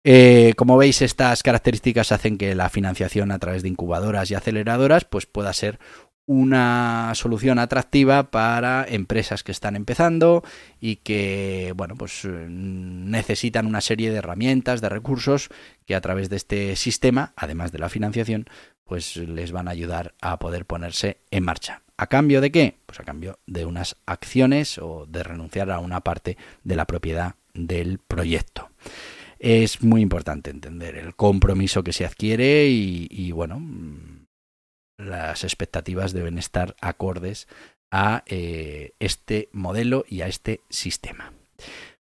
Eh, 0.06 0.52
como 0.58 0.76
veis, 0.76 1.00
estas 1.00 1.42
características 1.42 2.12
hacen 2.12 2.36
que 2.36 2.54
la 2.54 2.68
financiación 2.68 3.30
a 3.30 3.38
través 3.38 3.62
de 3.62 3.70
incubadoras 3.70 4.30
y 4.30 4.34
aceleradoras 4.34 5.06
pues, 5.06 5.24
pueda 5.24 5.50
ser 5.54 5.78
una 6.26 7.12
solución 7.14 7.58
atractiva 7.58 8.30
para 8.30 8.84
empresas 8.86 9.42
que 9.42 9.52
están 9.52 9.76
empezando 9.76 10.42
y 10.80 10.96
que 10.96 11.74
bueno 11.76 11.96
pues 11.96 12.24
necesitan 12.24 13.66
una 13.66 13.82
serie 13.82 14.10
de 14.10 14.16
herramientas 14.16 14.80
de 14.80 14.88
recursos 14.88 15.50
que 15.84 15.94
a 15.94 16.00
través 16.00 16.30
de 16.30 16.36
este 16.36 16.76
sistema 16.76 17.34
además 17.36 17.72
de 17.72 17.78
la 17.78 17.90
financiación 17.90 18.46
pues 18.84 19.16
les 19.16 19.52
van 19.52 19.68
a 19.68 19.72
ayudar 19.72 20.14
a 20.22 20.38
poder 20.38 20.64
ponerse 20.64 21.18
en 21.30 21.44
marcha. 21.44 21.82
A 21.98 22.06
cambio 22.06 22.40
de 22.40 22.50
qué 22.50 22.78
pues 22.86 23.00
a 23.00 23.04
cambio 23.04 23.38
de 23.46 23.66
unas 23.66 23.96
acciones 24.06 24.78
o 24.78 25.04
de 25.06 25.24
renunciar 25.24 25.70
a 25.70 25.78
una 25.78 26.00
parte 26.00 26.38
de 26.62 26.76
la 26.76 26.86
propiedad 26.86 27.34
del 27.52 27.98
proyecto 27.98 28.70
es 29.44 29.82
muy 29.82 30.00
importante 30.00 30.50
entender 30.50 30.96
el 30.96 31.14
compromiso 31.14 31.84
que 31.84 31.92
se 31.92 32.06
adquiere 32.06 32.66
y, 32.66 33.30
bueno, 33.32 33.60
mm, 33.60 34.24
las 34.96 35.44
expectativas 35.44 36.14
deben 36.14 36.38
estar 36.38 36.74
acordes 36.80 37.46
a 37.90 38.22
eh, 38.26 38.94
este 39.00 39.50
modelo 39.52 40.06
y 40.08 40.22
a 40.22 40.28
este 40.28 40.62
sistema. 40.70 41.34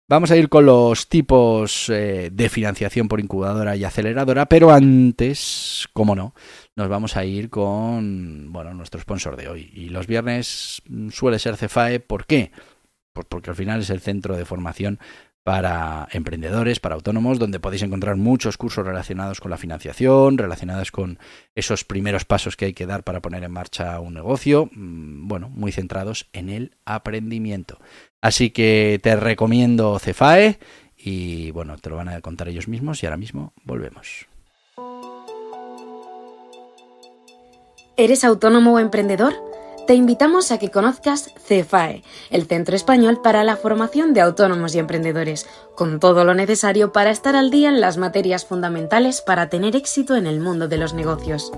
Vamos 0.09 0.31
a 0.31 0.37
ir 0.37 0.49
con 0.49 0.65
los 0.65 1.09
tipos 1.09 1.89
eh, 1.89 2.29
de 2.31 2.49
financiación 2.49 3.07
por 3.07 3.19
incubadora 3.19 3.75
y 3.75 3.83
aceleradora, 3.83 4.47
pero 4.47 4.71
antes, 4.71 5.87
como 5.93 6.15
no, 6.15 6.33
nos 6.75 6.89
vamos 6.89 7.17
a 7.17 7.23
ir 7.23 7.51
con 7.51 8.51
bueno, 8.51 8.73
nuestro 8.73 8.99
sponsor 8.99 9.35
de 9.35 9.47
hoy. 9.47 9.69
Y 9.75 9.89
los 9.89 10.07
viernes 10.07 10.81
mm, 10.87 11.09
suele 11.09 11.37
ser 11.37 11.55
Cefae, 11.55 11.99
¿por 11.99 12.25
qué? 12.25 12.51
Pues 13.13 13.27
porque 13.29 13.51
al 13.51 13.55
final 13.55 13.81
es 13.81 13.91
el 13.91 13.99
centro 13.99 14.35
de 14.35 14.45
formación 14.45 14.99
para 15.47 16.09
emprendedores, 16.11 16.81
para 16.81 16.95
autónomos, 16.95 17.39
donde 17.39 17.61
podéis 17.61 17.81
encontrar 17.81 18.17
muchos 18.17 18.57
cursos 18.57 18.85
relacionados 18.85 19.39
con 19.39 19.49
la 19.49 19.55
financiación, 19.55 20.37
relacionados 20.37 20.91
con 20.91 21.19
esos 21.55 21.85
primeros 21.85 22.25
pasos 22.25 22.57
que 22.57 22.65
hay 22.65 22.73
que 22.73 22.85
dar 22.85 23.05
para 23.05 23.21
poner 23.21 23.45
en 23.45 23.53
marcha 23.53 23.97
un 24.01 24.15
negocio, 24.15 24.69
mm, 24.73 25.25
bueno, 25.29 25.47
muy 25.47 25.71
centrados 25.71 26.27
en 26.33 26.49
el 26.49 26.75
aprendimiento. 26.83 27.79
Así 28.19 28.49
que 28.49 28.99
te 29.01 29.15
recomiendo 29.15 29.97
Cefae 29.99 30.59
y 30.97 31.51
bueno, 31.51 31.77
te 31.77 31.91
lo 31.91 31.95
van 31.95 32.09
a 32.09 32.19
contar 32.19 32.49
ellos 32.49 32.67
mismos 32.67 33.01
y 33.01 33.05
ahora 33.05 33.15
mismo 33.15 33.53
volvemos. 33.63 34.27
¿Eres 37.95 38.25
autónomo 38.25 38.73
o 38.73 38.79
emprendedor? 38.79 39.33
Te 39.87 39.95
invitamos 39.95 40.51
a 40.51 40.59
que 40.59 40.69
conozcas 40.69 41.31
CEFAE, 41.45 42.03
el 42.29 42.45
Centro 42.45 42.75
Español 42.75 43.21
para 43.23 43.45
la 43.45 43.55
Formación 43.55 44.13
de 44.13 44.19
Autónomos 44.19 44.75
y 44.75 44.79
Emprendedores, 44.79 45.47
con 45.75 46.01
todo 46.01 46.25
lo 46.25 46.33
necesario 46.33 46.91
para 46.91 47.09
estar 47.09 47.37
al 47.37 47.49
día 47.51 47.69
en 47.69 47.79
las 47.79 47.95
materias 47.97 48.45
fundamentales 48.45 49.21
para 49.21 49.47
tener 49.47 49.77
éxito 49.77 50.17
en 50.17 50.27
el 50.27 50.41
mundo 50.41 50.67
de 50.67 50.77
los 50.77 50.93
negocios. 50.93 51.53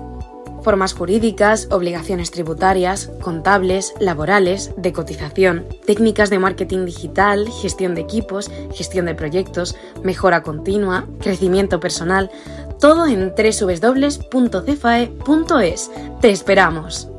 Formas 0.62 0.94
jurídicas, 0.94 1.66
obligaciones 1.72 2.30
tributarias, 2.30 3.10
contables, 3.20 3.94
laborales, 3.98 4.70
de 4.76 4.92
cotización, 4.92 5.66
técnicas 5.84 6.30
de 6.30 6.38
marketing 6.38 6.84
digital, 6.84 7.48
gestión 7.60 7.96
de 7.96 8.02
equipos, 8.02 8.48
gestión 8.72 9.06
de 9.06 9.16
proyectos, 9.16 9.74
mejora 10.04 10.44
continua, 10.44 11.08
crecimiento 11.18 11.80
personal, 11.80 12.30
todo 12.78 13.06
en 13.06 13.34
www.cefae.es. 13.34 14.30
¡Te 16.20 16.30
esperamos! 16.30 17.09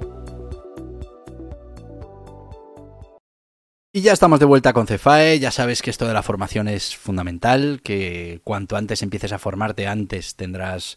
Y 3.94 4.04
ya 4.04 4.14
estamos 4.14 4.40
de 4.40 4.46
vuelta 4.46 4.72
con 4.72 4.88
Cefae, 4.88 5.38
ya 5.38 5.52
sabes 5.52 5.82
que 5.82 5.90
esto 5.90 6.08
de 6.08 6.14
la 6.14 6.24
formación 6.24 6.70
es 6.70 6.96
fundamental, 6.96 7.82
que 7.84 8.40
cuanto 8.46 8.78
antes 8.78 9.04
empieces 9.04 9.34
a 9.34 9.38
formarte, 9.38 9.86
antes 9.86 10.38
tendrás 10.38 10.96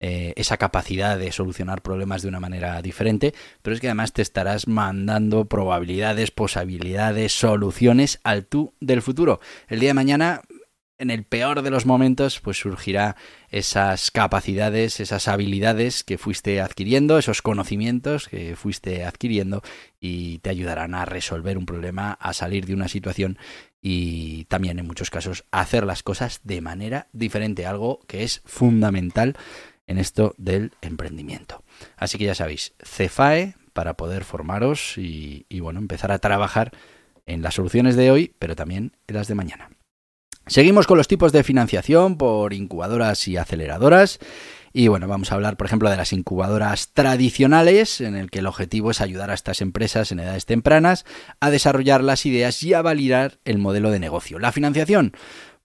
eh, 0.00 0.32
esa 0.34 0.56
capacidad 0.56 1.16
de 1.16 1.30
solucionar 1.30 1.82
problemas 1.82 2.22
de 2.22 2.28
una 2.28 2.40
manera 2.40 2.82
diferente, 2.82 3.32
pero 3.62 3.76
es 3.76 3.80
que 3.80 3.86
además 3.86 4.12
te 4.12 4.22
estarás 4.22 4.66
mandando 4.66 5.44
probabilidades, 5.44 6.32
posibilidades, 6.32 7.32
soluciones 7.32 8.18
al 8.24 8.44
tú 8.44 8.74
del 8.80 9.02
futuro. 9.02 9.38
El 9.68 9.78
día 9.78 9.90
de 9.90 9.94
mañana 9.94 10.42
en 10.98 11.10
el 11.10 11.24
peor 11.24 11.62
de 11.62 11.70
los 11.70 11.84
momentos, 11.84 12.40
pues 12.40 12.58
surgirá 12.58 13.16
esas 13.48 14.10
capacidades, 14.10 15.00
esas 15.00 15.26
habilidades 15.26 16.04
que 16.04 16.18
fuiste 16.18 16.60
adquiriendo, 16.60 17.18
esos 17.18 17.42
conocimientos 17.42 18.28
que 18.28 18.54
fuiste 18.56 19.04
adquiriendo 19.04 19.62
y 20.00 20.38
te 20.38 20.50
ayudarán 20.50 20.94
a 20.94 21.04
resolver 21.04 21.58
un 21.58 21.66
problema, 21.66 22.12
a 22.12 22.32
salir 22.32 22.66
de 22.66 22.74
una 22.74 22.88
situación 22.88 23.38
y 23.80 24.44
también 24.44 24.78
en 24.78 24.86
muchos 24.86 25.10
casos 25.10 25.44
a 25.50 25.60
hacer 25.60 25.84
las 25.84 26.02
cosas 26.02 26.40
de 26.44 26.60
manera 26.60 27.08
diferente, 27.12 27.66
algo 27.66 28.00
que 28.06 28.22
es 28.22 28.42
fundamental 28.44 29.36
en 29.88 29.98
esto 29.98 30.34
del 30.38 30.72
emprendimiento. 30.82 31.64
Así 31.96 32.16
que 32.16 32.26
ya 32.26 32.36
sabéis, 32.36 32.74
CEFAE 32.80 33.56
para 33.72 33.94
poder 33.94 34.24
formaros 34.24 34.96
y, 34.98 35.46
y 35.48 35.60
bueno, 35.60 35.80
empezar 35.80 36.12
a 36.12 36.20
trabajar 36.20 36.70
en 37.26 37.42
las 37.42 37.54
soluciones 37.54 37.96
de 37.96 38.10
hoy, 38.10 38.34
pero 38.38 38.54
también 38.54 38.96
en 39.08 39.16
las 39.16 39.26
de 39.26 39.34
mañana. 39.34 39.70
Seguimos 40.46 40.86
con 40.86 40.98
los 40.98 41.08
tipos 41.08 41.32
de 41.32 41.44
financiación 41.44 42.16
por 42.16 42.52
incubadoras 42.52 43.28
y 43.28 43.36
aceleradoras. 43.36 44.18
Y 44.72 44.88
bueno, 44.88 45.06
vamos 45.06 45.30
a 45.30 45.34
hablar, 45.34 45.56
por 45.56 45.66
ejemplo, 45.66 45.90
de 45.90 45.96
las 45.96 46.12
incubadoras 46.12 46.92
tradicionales, 46.94 48.00
en 48.00 48.16
el 48.16 48.30
que 48.30 48.40
el 48.40 48.46
objetivo 48.46 48.90
es 48.90 49.00
ayudar 49.00 49.30
a 49.30 49.34
estas 49.34 49.60
empresas 49.60 50.10
en 50.10 50.20
edades 50.20 50.46
tempranas 50.46 51.04
a 51.40 51.50
desarrollar 51.50 52.02
las 52.02 52.26
ideas 52.26 52.62
y 52.62 52.72
a 52.72 52.82
validar 52.82 53.38
el 53.44 53.58
modelo 53.58 53.90
de 53.90 54.00
negocio. 54.00 54.38
La 54.38 54.50
financiación. 54.50 55.12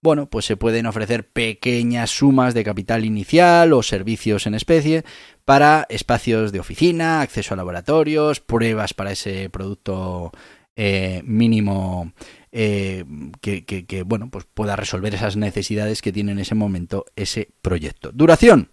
Bueno, 0.01 0.29
pues 0.29 0.46
se 0.46 0.57
pueden 0.57 0.86
ofrecer 0.86 1.27
pequeñas 1.27 2.12
sumas 2.12 2.53
de 2.53 2.63
capital 2.63 3.03
inicial 3.03 3.74
o 3.74 3.81
servicios 3.81 4.46
en 4.46 4.53
especie 4.53 5.03
para 5.43 5.88
espacios 5.89 6.51
de 6.51 6.60
oficina, 6.60 7.22
acceso 7.22 7.53
a 7.53 7.57
laboratorios, 7.57 8.39
pruebas 8.39 8.93
para 8.93 9.12
ese 9.12 9.50
producto 9.50 10.31
eh, 10.79 11.24
mínimo 11.25 12.13
eh, 12.51 13.03
que, 13.41 14.03
bueno, 14.05 14.29
pues 14.29 14.46
pueda 14.46 14.75
resolver 14.75 15.15
esas 15.15 15.36
necesidades 15.36 16.03
que 16.03 16.13
tiene 16.13 16.34
en 16.34 16.39
ese 16.39 16.53
momento 16.53 17.05
ese 17.15 17.50
proyecto. 17.63 18.12
Duración. 18.12 18.69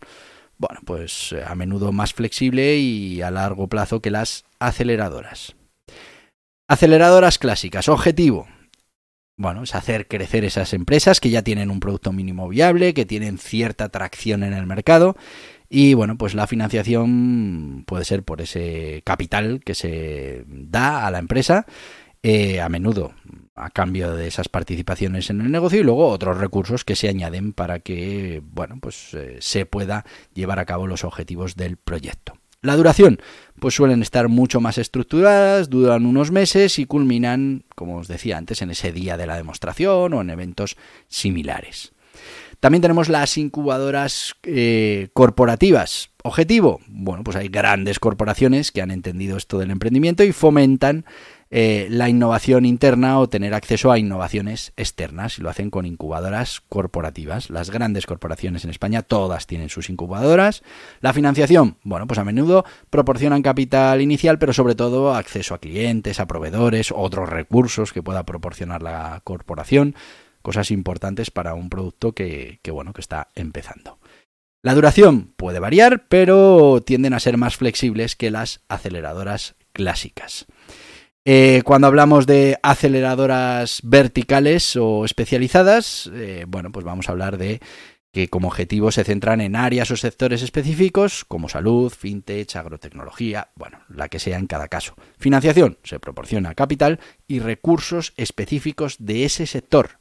Bueno, 0.59 0.81
pues 0.85 1.33
eh, 1.33 1.43
a 1.45 1.55
menudo 1.55 1.93
más 1.93 2.13
flexible 2.13 2.77
y 2.77 3.23
a 3.23 3.31
largo 3.31 3.69
plazo 3.69 4.01
que 4.01 4.11
las 4.11 4.45
aceleradoras. 4.59 5.57
Aceleradoras 6.69 7.39
clásicas. 7.39 7.89
Objetivo. 7.89 8.47
Bueno, 9.37 9.63
es 9.65 9.75
hacer 9.75 10.07
crecer 10.07 10.45
esas 10.45 10.75
empresas 10.75 11.19
que 11.21 11.31
ya 11.31 11.43
tienen 11.43 11.71
un 11.71 11.81
producto 11.81 12.13
mínimo 12.13 12.49
viable, 12.49 12.95
que 12.95 13.07
tienen 13.07 13.39
cierta 13.39 13.85
atracción 13.85 14.45
en 14.45 14.53
el 14.53 14.67
mercado. 14.67 15.17
Y 15.69 15.95
bueno, 15.95 16.17
pues 16.17 16.35
la 16.35 16.47
financiación 16.47 17.85
puede 17.87 18.05
ser 18.05 18.23
por 18.23 18.41
ese 18.41 19.03
capital 19.05 19.61
que 19.65 19.75
se 19.75 20.45
da 20.47 21.07
a 21.07 21.11
la 21.11 21.19
empresa, 21.19 21.67
eh, 22.23 22.61
a 22.61 22.69
menudo 22.69 23.13
a 23.55 23.71
cambio 23.71 24.15
de 24.15 24.27
esas 24.27 24.49
participaciones 24.49 25.31
en 25.31 25.41
el 25.41 25.51
negocio 25.51 25.81
y 25.81 25.85
luego 25.85 26.09
otros 26.09 26.39
recursos 26.39 26.85
que 26.85 26.97
se 26.97 27.09
añaden 27.09 27.53
para 27.53 27.79
que 27.81 28.43
bueno 28.45 28.79
pues 28.81 29.15
eh, 29.15 29.37
se 29.41 29.65
pueda 29.65 30.05
llevar 30.33 30.59
a 30.59 30.65
cabo 30.65 30.87
los 30.87 31.05
objetivos 31.05 31.55
del 31.55 31.77
proyecto. 31.77 32.35
La 32.63 32.77
duración, 32.77 33.21
pues 33.61 33.75
suelen 33.75 34.01
estar 34.01 34.29
mucho 34.29 34.59
más 34.59 34.79
estructuradas, 34.79 35.69
duran 35.69 36.07
unos 36.07 36.31
meses 36.31 36.79
y 36.79 36.87
culminan, 36.87 37.65
como 37.75 37.99
os 37.99 38.09
decía 38.09 38.39
antes, 38.39 38.63
en 38.63 38.71
ese 38.71 38.91
día 38.91 39.19
de 39.19 39.27
la 39.27 39.37
demostración 39.37 40.15
o 40.15 40.21
en 40.23 40.31
eventos 40.31 40.79
similares. 41.09 41.93
También 42.65 42.81
tenemos 42.81 43.11
las 43.11 43.37
incubadoras 43.37 44.37
eh, 44.43 45.09
corporativas. 45.13 46.09
Objetivo, 46.23 46.81
bueno, 46.89 47.23
pues 47.23 47.37
hay 47.37 47.49
grandes 47.49 47.99
corporaciones 47.99 48.73
que 48.73 48.81
han 48.81 48.91
entendido 48.91 49.37
esto 49.37 49.59
del 49.59 49.71
emprendimiento 49.71 50.25
y 50.25 50.33
fomentan 50.33 51.05
eh, 51.51 51.89
la 51.91 52.09
innovación 52.09 52.65
interna 52.65 53.19
o 53.19 53.29
tener 53.29 53.53
acceso 53.53 53.93
a 53.93 53.99
innovaciones 53.99 54.73
externas 54.79 55.39
y 55.39 55.43
lo 55.43 55.51
hacen 55.51 55.69
con 55.69 55.85
incubadoras 55.85 56.63
corporativas. 56.71 57.51
Las 57.51 57.69
grandes 57.69 58.07
corporaciones 58.07 58.65
en 58.65 58.71
España 58.71 59.03
todas 59.03 59.47
tienen 59.47 59.69
sus 59.69 59.91
incubadoras. 59.91 60.63
La 61.03 61.13
financiación, 61.13 61.77
bueno, 61.83 62.07
pues 62.07 62.19
a 62.19 62.25
menudo 62.25 62.65
proporcionan 62.89 63.43
capital 63.43 64.01
inicial, 64.01 64.39
pero 64.39 64.55
sobre 64.55 64.75
todo 64.75 65.15
acceso 65.15 65.55
a 65.55 65.59
clientes, 65.59 66.19
a 66.19 66.27
proveedores, 66.27 66.95
otros 66.97 67.29
recursos 67.29 67.93
que 67.93 68.03
pueda 68.03 68.23
proporcionar 68.23 68.83
la 68.83 69.21
corporación 69.23 69.95
cosas 70.45 70.71
importantes 70.71 71.31
para 71.31 71.55
un 71.55 71.71
producto 71.71 72.13
que, 72.13 72.61
bueno, 72.71 72.93
que 72.93 73.01
está 73.01 73.29
empezando. 73.35 73.99
La 74.63 74.75
duración 74.75 75.33
puede 75.37 75.59
variar, 75.59 76.07
pero 76.09 76.83
tienden 76.85 77.15
a 77.15 77.21
ser 77.21 77.39
más 77.39 77.57
flexibles 77.57 78.15
que 78.15 78.31
las 78.31 78.61
aceleradoras 78.69 79.55
clásicas. 79.73 80.45
Eh, 81.25 81.63
cuando 81.65 81.87
hablamos 81.87 82.27
de 82.27 82.59
aceleradoras 82.63 83.81
verticales 83.85 84.77
o 84.77 85.07
especializadas, 85.07 86.11
eh, 86.13 86.45
bueno, 86.47 86.71
pues 86.71 86.85
vamos 86.85 87.09
a 87.09 87.13
hablar 87.13 87.39
de 87.39 87.61
que 88.13 88.29
como 88.29 88.49
objetivo 88.49 88.93
se 88.93 89.03
centran 89.03 89.41
en 89.41 89.57
áreas 89.57 89.91
o 89.91 89.97
sectores 89.97 90.43
específicos 90.43 91.25
como 91.25 91.49
salud, 91.49 91.91
fintech, 91.91 92.55
agrotecnología, 92.55 93.49
bueno, 93.57 93.81
la 93.89 94.09
que 94.11 94.19
sea 94.19 94.39
en 94.39 94.47
cada 94.47 94.69
caso. 94.69 94.95
Financiación, 95.19 95.79
se 95.85 95.99
proporciona 95.99 96.55
capital 96.55 97.01
y 97.27 97.41
recursos 97.41 98.13
específicos 98.19 98.97
de 98.99 99.25
ese 99.25 99.47
sector. 99.47 99.99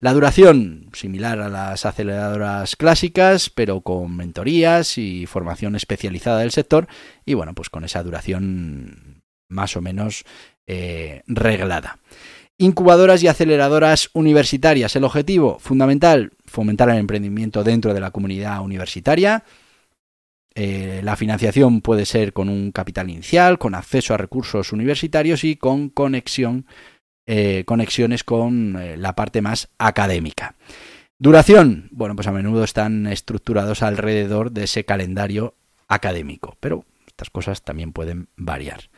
La 0.00 0.12
duración, 0.12 0.90
similar 0.92 1.40
a 1.40 1.48
las 1.48 1.86
aceleradoras 1.86 2.76
clásicas, 2.76 3.48
pero 3.48 3.80
con 3.80 4.14
mentorías 4.16 4.98
y 4.98 5.26
formación 5.26 5.76
especializada 5.76 6.40
del 6.40 6.50
sector, 6.50 6.88
y 7.24 7.34
bueno, 7.34 7.54
pues 7.54 7.70
con 7.70 7.84
esa 7.84 8.02
duración 8.02 9.22
más 9.48 9.76
o 9.76 9.80
menos 9.80 10.24
eh, 10.66 11.22
reglada. 11.26 11.98
Incubadoras 12.58 13.22
y 13.22 13.28
aceleradoras 13.28 14.10
universitarias. 14.12 14.94
El 14.94 15.04
objetivo 15.04 15.58
fundamental, 15.58 16.32
fomentar 16.44 16.88
el 16.90 16.98
emprendimiento 16.98 17.64
dentro 17.64 17.92
de 17.94 18.00
la 18.00 18.10
comunidad 18.10 18.62
universitaria. 18.62 19.44
Eh, 20.54 21.00
la 21.02 21.16
financiación 21.16 21.80
puede 21.80 22.06
ser 22.06 22.32
con 22.32 22.48
un 22.48 22.70
capital 22.70 23.10
inicial, 23.10 23.58
con 23.58 23.74
acceso 23.74 24.14
a 24.14 24.18
recursos 24.18 24.72
universitarios 24.72 25.42
y 25.42 25.56
con 25.56 25.88
conexión, 25.88 26.66
eh, 27.26 27.64
conexiones 27.66 28.24
con 28.24 28.76
eh, 28.76 28.96
la 28.96 29.14
parte 29.14 29.42
más 29.42 29.68
académica. 29.78 30.54
Duración, 31.18 31.88
bueno, 31.92 32.16
pues 32.16 32.26
a 32.26 32.32
menudo 32.32 32.64
están 32.64 33.06
estructurados 33.06 33.82
alrededor 33.82 34.52
de 34.52 34.64
ese 34.64 34.84
calendario 34.84 35.54
académico, 35.88 36.56
pero 36.60 36.84
estas 37.06 37.30
cosas 37.30 37.62
también 37.62 37.92
pueden 37.92 38.28
variar. 38.36 38.90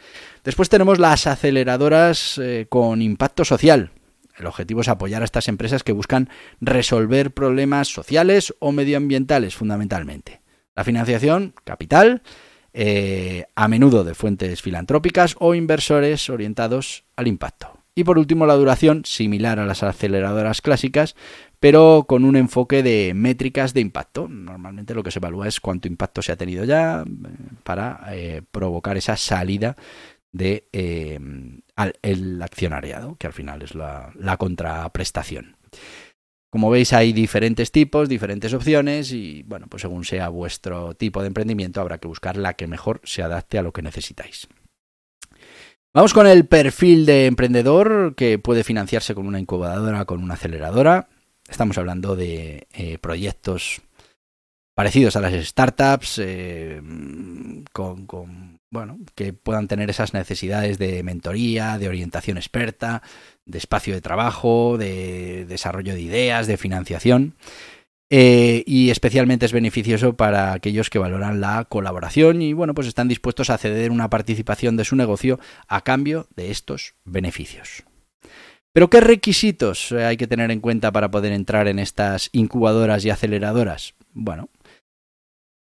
Después 0.43 0.69
tenemos 0.69 0.99
las 0.99 1.27
aceleradoras 1.27 2.41
con 2.71 3.03
impacto 3.03 3.45
social. 3.45 3.91
El 4.39 4.47
objetivo 4.47 4.81
es 4.81 4.89
apoyar 4.89 5.23
a 5.23 5.25
estas 5.25 5.49
empresas 5.49 5.83
que 5.83 5.93
buscan 5.93 6.29
resolver 6.61 7.33
problemas 7.33 7.89
sociales 7.89 8.55
o 8.59 8.73
medioambientales 8.73 9.55
fundamentalmente. 9.55 10.41
La 10.75 10.85
financiación, 10.85 11.55
capital, 11.65 12.23
eh, 12.75 13.47
a 13.55 13.69
menudo 13.69 14.05
de 14.05 14.15
fuentes 14.15 14.61
filantrópicas 14.61 15.37
o 15.39 15.55
inversores 15.55 16.29
orientados 16.29 17.05
al 17.17 17.27
impacto. 17.27 17.76
Y 17.99 18.05
por 18.05 18.19
último, 18.19 18.45
la 18.45 18.57
duración, 18.57 19.07
similar 19.07 19.59
a 19.59 19.65
las 19.65 19.83
aceleradoras 19.83 20.61
clásicas, 20.61 21.17
pero 21.61 22.05
con 22.07 22.27
un 22.27 22.37
enfoque 22.37 22.83
de 22.83 23.15
métricas 23.15 23.73
de 23.73 23.81
impacto. 23.81 24.29
Normalmente 24.29 24.95
lo 24.95 25.03
que 25.03 25.11
se 25.11 25.19
evalúa 25.19 25.49
es 25.49 25.61
cuánto 25.61 25.89
impacto 25.89 26.21
se 26.21 26.31
ha 26.31 26.37
tenido 26.37 26.65
ya 26.65 27.03
eh, 27.03 27.29
para 27.65 28.05
eh, 28.11 28.43
provocar 28.51 28.99
esa 28.99 29.17
salida 29.17 29.77
de 30.31 30.69
el 32.03 32.43
accionariado, 32.43 33.17
que 33.17 33.29
al 33.29 33.33
final 33.33 33.63
es 33.63 33.75
la, 33.75 34.13
contraprestación. 34.39 35.57
Como 36.51 36.69
veis 36.69 36.93
hay 36.93 37.15
diferentes 37.15 37.73
tipos, 37.73 38.11
diferentes 38.11 38.53
opciones 38.53 39.11
y 39.13 39.43
bueno, 39.45 39.69
pues 39.69 39.81
según 39.81 40.05
sea 40.05 40.29
vuestro 40.29 40.95
tipo 40.95 41.23
de 41.23 41.29
emprendimiento 41.29 41.81
habrá 41.81 41.97
que 41.97 42.09
buscar 42.09 42.37
la 42.37 42.55
que 42.55 42.67
mejor 42.67 43.01
se 43.05 43.23
adapte 43.23 43.59
a 43.59 43.63
lo 43.63 43.73
que 43.73 43.81
necesitáis. 43.81 44.49
Vamos 45.97 46.13
con 46.13 46.27
el 46.27 46.45
perfil 46.45 47.07
de 47.07 47.25
emprendedor 47.25 48.15
que 48.17 48.39
puede 48.39 48.65
financiarse 48.65 49.15
con 49.15 49.27
una 49.27 49.41
incubadora, 49.41 50.05
con 50.05 50.23
una 50.23 50.35
aceleradora. 50.35 51.09
Estamos 51.49 51.79
hablando 51.79 52.17
de 52.17 52.67
eh, 52.75 52.99
proyectos 52.99 53.81
parecidos 54.75 55.17
a 55.17 55.23
las 55.23 55.33
startups, 55.33 56.19
eh, 56.23 56.83
con, 57.73 58.61
bueno, 58.71 58.99
que 59.15 59.33
puedan 59.33 59.69
tener 59.69 59.89
esas 59.89 60.13
necesidades 60.13 60.77
de 60.77 61.03
mentoría, 61.03 61.79
de 61.79 61.89
orientación 61.89 62.37
experta, 62.37 63.01
de 63.47 63.57
espacio 63.57 63.95
de 63.95 64.03
trabajo, 64.03 64.77
de 64.77 65.47
desarrollo 65.47 65.95
de 65.95 66.03
ideas, 66.03 66.47
de 66.47 66.59
financiación. 66.59 67.37
Eh, 68.09 68.63
y 68.67 68.91
especialmente 68.91 69.47
es 69.47 69.53
beneficioso 69.53 70.15
para 70.17 70.53
aquellos 70.53 70.91
que 70.91 71.01
valoran 71.01 71.41
la 71.41 71.65
colaboración 71.65 72.41
y 72.41 72.53
bueno, 72.53 72.73
pues 72.73 72.87
están 72.87 73.09
dispuestos 73.09 73.51
a 73.51 73.59
ceder 73.59 73.91
una 73.91 74.11
participación 74.11 74.77
de 74.77 74.85
su 74.85 74.95
negocio 74.95 75.41
a 75.67 75.81
cambio 75.83 76.29
de 76.37 76.53
estos 76.53 76.95
beneficios. 77.05 77.83
Pero 78.73 78.91
¿qué 78.91 79.01
requisitos 79.01 79.91
hay 79.91 80.17
que 80.17 80.29
tener 80.29 80.51
en 80.51 80.61
cuenta 80.61 80.93
para 80.93 81.11
poder 81.11 81.33
entrar 81.33 81.67
en 81.67 81.79
estas 81.79 82.29
incubadoras 82.33 83.05
y 83.05 83.11
aceleradoras? 83.11 83.95
Bueno, 84.13 84.51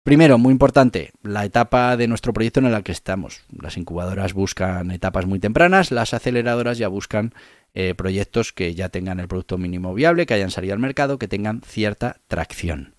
Primero, 0.05 0.37
muy 0.37 0.53
importante, 0.53 1.13
la 1.23 1.47
etapa 1.47 1.97
de 1.97 2.09
nuestro 2.09 2.35
proyecto 2.35 2.61
en 2.61 2.71
la 2.71 2.83
que 2.83 2.93
estamos. 2.93 3.41
Las 3.59 3.79
incubadoras 3.79 4.35
buscan 4.35 4.91
etapas 4.91 5.25
muy 5.25 5.39
tempranas, 5.39 5.91
las 5.91 6.13
aceleradoras 6.13 6.77
ya 6.77 6.89
buscan 6.89 7.33
eh, 7.75 7.95
proyectos 7.95 8.53
que 8.53 8.75
ya 8.75 8.89
tengan 8.89 9.21
el 9.21 9.29
producto 9.29 9.59
mínimo 9.59 9.95
viable, 9.95 10.27
que 10.27 10.35
hayan 10.35 10.51
salido 10.51 10.75
al 10.75 10.81
mercado, 10.81 11.19
que 11.19 11.29
tengan 11.29 11.61
cierta 11.63 12.21
tracción. 12.29 12.95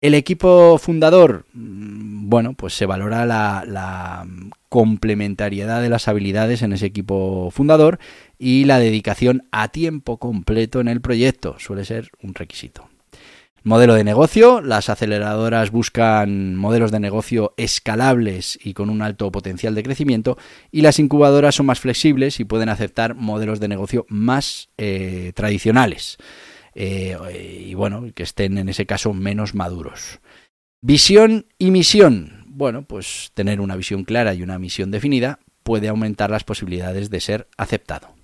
El 0.00 0.14
equipo 0.14 0.78
fundador, 0.78 1.46
mm, 1.52 2.28
bueno, 2.28 2.54
pues 2.54 2.74
se 2.74 2.86
valora 2.86 3.24
la, 3.26 3.64
la, 3.66 4.26
complementariedad 4.68 5.80
de 5.80 5.88
las 5.88 6.08
habilidades 6.08 6.62
en 6.62 6.72
ese 6.72 6.86
equipo 6.86 7.50
fundador 7.52 8.00
y 8.38 8.64
la 8.64 8.80
dedicación 8.80 9.46
a 9.52 9.68
tiempo 9.68 10.18
completo 10.18 10.80
en 10.80 10.88
el 10.88 11.00
proyecto 11.00 11.56
suele 11.60 11.84
ser 11.84 12.10
un 12.22 12.34
requisito. 12.34 12.88
Modelo 13.66 13.94
de 13.94 14.04
negocio. 14.04 14.60
Las 14.60 14.90
aceleradoras 14.90 15.70
buscan 15.70 16.54
modelos 16.54 16.90
de 16.90 17.00
negocio 17.00 17.54
escalables 17.56 18.58
y 18.62 18.74
con 18.74 18.90
un 18.90 19.00
alto 19.00 19.32
potencial 19.32 19.74
de 19.74 19.82
crecimiento. 19.82 20.36
Y 20.70 20.82
las 20.82 20.98
incubadoras 20.98 21.54
son 21.54 21.64
más 21.64 21.80
flexibles 21.80 22.40
y 22.40 22.44
pueden 22.44 22.68
aceptar 22.68 23.14
modelos 23.14 23.60
de 23.60 23.68
negocio 23.68 24.04
más 24.10 24.68
eh, 24.76 25.32
tradicionales. 25.34 26.18
Eh, 26.74 27.16
y 27.66 27.72
bueno, 27.72 28.04
que 28.14 28.22
estén 28.22 28.58
en 28.58 28.68
ese 28.68 28.84
caso 28.84 29.14
menos 29.14 29.54
maduros. 29.54 30.20
Visión 30.82 31.46
y 31.56 31.70
misión. 31.70 32.44
Bueno, 32.46 32.82
pues 32.82 33.30
tener 33.32 33.62
una 33.62 33.76
visión 33.76 34.04
clara 34.04 34.34
y 34.34 34.42
una 34.42 34.58
misión 34.58 34.90
definida 34.90 35.38
puede 35.62 35.88
aumentar 35.88 36.30
las 36.30 36.44
posibilidades 36.44 37.08
de 37.08 37.20
ser 37.20 37.48
aceptado. 37.56 38.14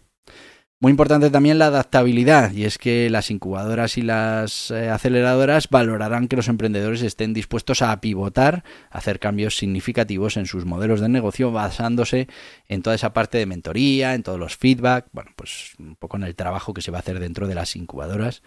Muy 0.82 0.92
importante 0.92 1.28
también 1.28 1.58
la 1.58 1.66
adaptabilidad, 1.66 2.52
y 2.52 2.64
es 2.64 2.78
que 2.78 3.10
las 3.10 3.30
incubadoras 3.30 3.98
y 3.98 4.02
las 4.02 4.70
eh, 4.70 4.88
aceleradoras 4.88 5.68
valorarán 5.68 6.26
que 6.26 6.36
los 6.36 6.48
emprendedores 6.48 7.02
estén 7.02 7.34
dispuestos 7.34 7.82
a 7.82 8.00
pivotar, 8.00 8.64
a 8.88 8.96
hacer 8.96 9.20
cambios 9.20 9.58
significativos 9.58 10.38
en 10.38 10.46
sus 10.46 10.64
modelos 10.64 11.02
de 11.02 11.10
negocio 11.10 11.52
basándose 11.52 12.28
en 12.66 12.80
toda 12.80 12.96
esa 12.96 13.12
parte 13.12 13.36
de 13.36 13.44
mentoría, 13.44 14.14
en 14.14 14.22
todos 14.22 14.38
los 14.38 14.56
feedback, 14.56 15.08
bueno, 15.12 15.32
pues 15.36 15.74
un 15.78 15.96
poco 15.96 16.16
en 16.16 16.22
el 16.22 16.34
trabajo 16.34 16.72
que 16.72 16.80
se 16.80 16.90
va 16.90 16.96
a 16.96 17.00
hacer 17.00 17.20
dentro 17.20 17.46
de 17.46 17.56
las 17.56 17.76
incubadoras 17.76 18.42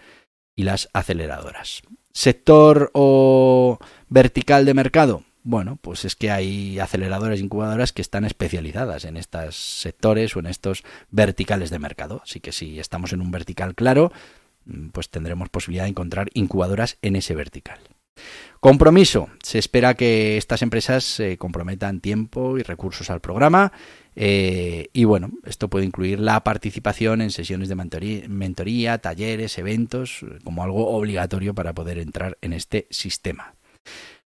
y 0.55 0.63
las 0.63 0.89
aceleradoras. 0.91 1.83
Sector 2.13 2.89
o 2.95 3.77
vertical 4.09 4.65
de 4.65 4.73
mercado, 4.73 5.23
bueno, 5.43 5.77
pues 5.81 6.05
es 6.05 6.15
que 6.15 6.31
hay 6.31 6.79
aceleradoras 6.79 7.39
e 7.39 7.43
incubadoras 7.43 7.91
que 7.91 8.01
están 8.01 8.25
especializadas 8.25 9.05
en 9.05 9.17
estos 9.17 9.55
sectores 9.55 10.35
o 10.35 10.39
en 10.39 10.47
estos 10.47 10.83
verticales 11.11 11.69
de 11.69 11.79
mercado. 11.79 12.21
Así 12.23 12.39
que 12.39 12.51
si 12.51 12.79
estamos 12.79 13.13
en 13.13 13.21
un 13.21 13.31
vertical 13.31 13.75
claro, 13.75 14.11
mm, 14.65 14.89
pues 14.89 15.09
tendremos 15.09 15.49
posibilidad 15.49 15.83
de 15.83 15.89
encontrar 15.89 16.29
incubadoras 16.33 16.97
en 17.01 17.15
ese 17.17 17.35
vertical. 17.35 17.79
Compromiso. 18.59 19.29
Se 19.41 19.59
espera 19.59 19.95
que 19.95 20.37
estas 20.37 20.61
empresas 20.61 21.03
se 21.03 21.37
comprometan 21.37 21.99
tiempo 21.99 22.57
y 22.57 22.63
recursos 22.63 23.09
al 23.09 23.19
programa. 23.19 23.73
Eh, 24.15 24.89
y 24.93 25.03
bueno, 25.03 25.31
esto 25.45 25.69
puede 25.69 25.85
incluir 25.85 26.19
la 26.19 26.43
participación 26.43 27.21
en 27.21 27.31
sesiones 27.31 27.67
de 27.67 27.75
mentoría, 28.29 28.99
talleres, 28.99 29.57
eventos, 29.57 30.25
como 30.43 30.63
algo 30.63 30.89
obligatorio 30.95 31.53
para 31.53 31.73
poder 31.73 31.97
entrar 31.97 32.37
en 32.41 32.53
este 32.53 32.87
sistema. 32.89 33.55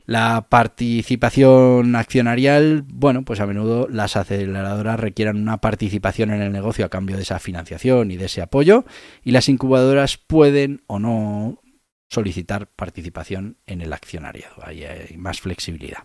La 0.05 0.47
participación 0.49 1.95
accionarial, 1.95 2.83
bueno, 2.87 3.23
pues 3.23 3.39
a 3.39 3.47
menudo 3.47 3.87
las 3.89 4.17
aceleradoras 4.17 4.99
requieren 4.99 5.37
una 5.37 5.59
participación 5.59 6.31
en 6.31 6.41
el 6.41 6.51
negocio 6.51 6.85
a 6.85 6.89
cambio 6.89 7.15
de 7.15 7.23
esa 7.23 7.39
financiación 7.39 8.11
y 8.11 8.17
de 8.17 8.25
ese 8.25 8.41
apoyo, 8.41 8.85
y 9.23 9.31
las 9.31 9.47
incubadoras 9.47 10.17
pueden 10.17 10.83
o 10.87 10.99
no 10.99 11.61
solicitar 12.09 12.67
participación 12.67 13.57
en 13.65 13.81
el 13.81 13.93
accionariado. 13.93 14.55
Ahí 14.61 14.83
hay 14.83 15.17
más 15.17 15.39
flexibilidad. 15.39 16.03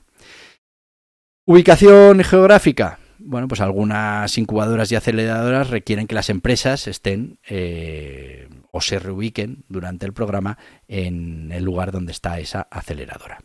Ubicación 1.45 2.23
geográfica. 2.23 2.99
Bueno, 3.19 3.49
pues 3.49 3.61
algunas 3.61 4.39
incubadoras 4.39 4.93
y 4.93 4.97
aceleradoras 4.97 5.71
requieren 5.71 6.07
que 6.07 6.15
las 6.15 6.31
empresas 6.31 6.87
estén 6.87 7.41
eh, 7.49 8.49
o 8.71 8.81
se 8.81 9.01
reubiquen 9.01 9.65
durante 9.69 10.07
el 10.07 10.13
programa 10.13 10.57
en 10.87 11.51
el 11.51 11.65
lugar 11.65 11.91
donde 11.91 12.13
está 12.13 12.39
esa 12.39 12.63
aceleradora. 12.71 13.41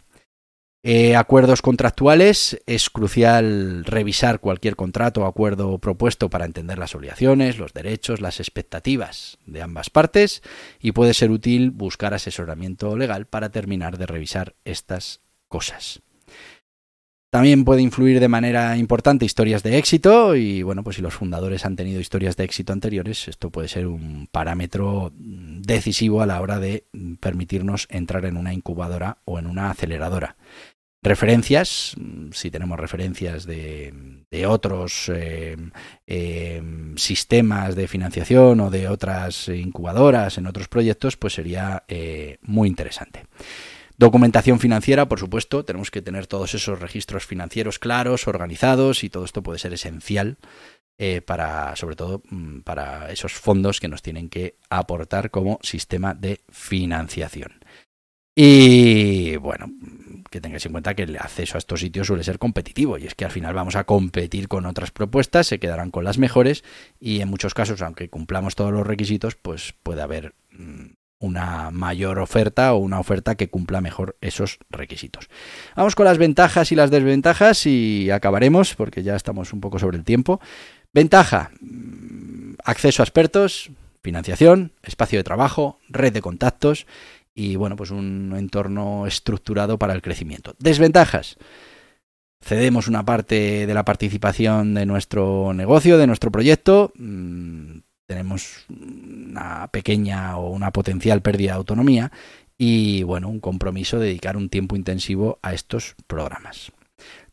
Eh, 0.85 1.15
acuerdos 1.15 1.61
contractuales. 1.61 2.61
Es 2.65 2.89
crucial 2.89 3.85
revisar 3.85 4.41
cualquier 4.41 4.75
contrato 4.75 5.21
o 5.21 5.25
acuerdo 5.25 5.77
propuesto 5.77 6.29
para 6.29 6.43
entender 6.43 6.77
las 6.77 6.93
obligaciones, 6.93 7.57
los 7.57 7.71
derechos, 7.71 8.19
las 8.19 8.41
expectativas 8.41 9.37
de 9.45 9.61
ambas 9.61 9.89
partes 9.89 10.43
y 10.81 10.91
puede 10.91 11.13
ser 11.13 11.31
útil 11.31 11.71
buscar 11.71 12.13
asesoramiento 12.13 12.97
legal 12.97 13.27
para 13.27 13.49
terminar 13.49 13.97
de 13.97 14.07
revisar 14.07 14.55
estas 14.65 15.21
cosas. 15.47 16.01
También 17.33 17.65
puede 17.65 17.81
influir 17.81 18.19
de 18.19 18.27
manera 18.27 18.77
importante 18.77 19.25
historias 19.25 19.63
de 19.63 19.79
éxito 19.79 20.35
y 20.35 20.61
bueno, 20.61 20.83
pues 20.83 20.97
si 20.97 21.01
los 21.01 21.15
fundadores 21.15 21.65
han 21.65 21.75
tenido 21.75 21.99
historias 21.99 22.37
de 22.37 22.43
éxito 22.43 22.73
anteriores, 22.73 23.27
esto 23.27 23.49
puede 23.49 23.69
ser 23.69 23.87
un 23.87 24.27
parámetro 24.31 25.11
decisivo 25.17 26.21
a 26.21 26.27
la 26.27 26.39
hora 26.41 26.59
de 26.59 26.85
permitirnos 27.19 27.87
entrar 27.89 28.25
en 28.25 28.37
una 28.37 28.53
incubadora 28.53 29.17
o 29.25 29.39
en 29.39 29.47
una 29.47 29.71
aceleradora. 29.71 30.35
Referencias, 31.03 31.97
si 32.31 32.49
tenemos 32.49 32.79
referencias 32.79 33.45
de, 33.45 34.45
otros 34.47 35.11
eh, 35.13 35.57
eh, 36.07 36.63
sistemas 36.95 37.75
de 37.75 37.89
financiación 37.89 38.61
o 38.61 38.69
de 38.69 38.87
otras 38.87 39.49
incubadoras 39.49 40.37
en 40.37 40.47
otros 40.47 40.69
proyectos, 40.69 41.17
pues 41.17 41.33
sería 41.33 41.83
eh, 41.89 42.37
muy 42.41 42.69
interesante. 42.69 43.25
Documentación 43.97 44.61
financiera, 44.61 45.09
por 45.09 45.19
supuesto, 45.19 45.65
tenemos 45.65 45.91
que 45.91 46.01
tener 46.01 46.25
todos 46.25 46.55
esos 46.55 46.79
registros 46.79 47.25
financieros 47.25 47.79
claros, 47.79 48.25
organizados 48.25 49.03
y 49.03 49.09
todo 49.09 49.25
esto 49.25 49.43
puede 49.43 49.59
ser 49.59 49.73
esencial 49.73 50.37
para, 51.25 51.75
sobre 51.75 51.97
todo, 51.97 52.21
mm, 52.29 52.61
para 52.61 53.11
esos 53.11 53.33
fondos 53.33 53.81
que 53.81 53.89
nos 53.89 54.01
tienen 54.01 54.29
que 54.29 54.55
aportar 54.69 55.31
como 55.31 55.59
sistema 55.61 56.13
de 56.13 56.39
financiación. 56.49 57.59
Y 58.35 59.35
bueno, 59.35 59.67
que 60.33 60.41
tengáis 60.41 60.65
en 60.65 60.71
cuenta 60.71 60.95
que 60.95 61.03
el 61.03 61.15
acceso 61.17 61.57
a 61.57 61.59
estos 61.59 61.79
sitios 61.79 62.07
suele 62.07 62.23
ser 62.23 62.39
competitivo 62.39 62.97
y 62.97 63.05
es 63.05 63.13
que 63.13 63.23
al 63.23 63.29
final 63.29 63.53
vamos 63.53 63.75
a 63.75 63.83
competir 63.83 64.47
con 64.47 64.65
otras 64.65 64.89
propuestas, 64.89 65.45
se 65.45 65.59
quedarán 65.59 65.91
con 65.91 66.03
las 66.03 66.17
mejores 66.17 66.63
y 66.99 67.21
en 67.21 67.29
muchos 67.29 67.53
casos, 67.53 67.83
aunque 67.83 68.09
cumplamos 68.09 68.55
todos 68.55 68.71
los 68.71 68.85
requisitos, 68.85 69.35
pues 69.35 69.75
puede 69.83 70.01
haber 70.01 70.33
mm, 70.51 70.85
una 71.19 71.69
mayor 71.69 72.17
oferta 72.17 72.73
o 72.73 72.77
una 72.77 72.99
oferta 72.99 73.35
que 73.35 73.49
cumpla 73.49 73.79
mejor 73.79 74.17
esos 74.21 74.57
requisitos. 74.71 75.29
Vamos 75.75 75.93
con 75.93 76.05
las 76.05 76.17
ventajas 76.17 76.71
y 76.71 76.75
las 76.75 76.89
desventajas 76.89 77.67
y 77.67 78.09
acabaremos 78.09 78.73
porque 78.73 79.03
ya 79.03 79.15
estamos 79.15 79.53
un 79.53 79.61
poco 79.61 79.77
sobre 79.77 79.97
el 79.97 80.03
tiempo. 80.03 80.41
Ventaja, 80.93 81.51
mm, 81.61 82.55
acceso 82.65 83.03
a 83.03 83.05
expertos, 83.05 83.69
financiación, 84.01 84.71
espacio 84.81 85.19
de 85.19 85.23
trabajo, 85.23 85.77
red 85.89 86.11
de 86.11 86.21
contactos 86.21 86.87
y 87.35 87.55
bueno, 87.55 87.75
pues 87.75 87.91
un 87.91 88.33
entorno 88.37 89.07
estructurado 89.07 89.77
para 89.77 89.93
el 89.93 90.01
crecimiento. 90.01 90.55
Desventajas. 90.59 91.37
Cedemos 92.41 92.87
una 92.87 93.05
parte 93.05 93.65
de 93.65 93.73
la 93.73 93.85
participación 93.85 94.73
de 94.73 94.85
nuestro 94.85 95.53
negocio, 95.53 95.97
de 95.97 96.07
nuestro 96.07 96.29
proyecto, 96.29 96.91
mm, 96.95 97.77
tenemos 98.05 98.65
una 98.69 99.67
pequeña 99.69 100.37
o 100.37 100.49
una 100.49 100.71
potencial 100.71 101.21
pérdida 101.21 101.51
de 101.51 101.57
autonomía 101.57 102.11
y 102.57 103.03
bueno, 103.03 103.29
un 103.29 103.39
compromiso 103.39 103.97
de 103.97 104.07
dedicar 104.07 104.37
un 104.37 104.49
tiempo 104.49 104.75
intensivo 104.75 105.39
a 105.41 105.53
estos 105.53 105.95
programas. 106.05 106.71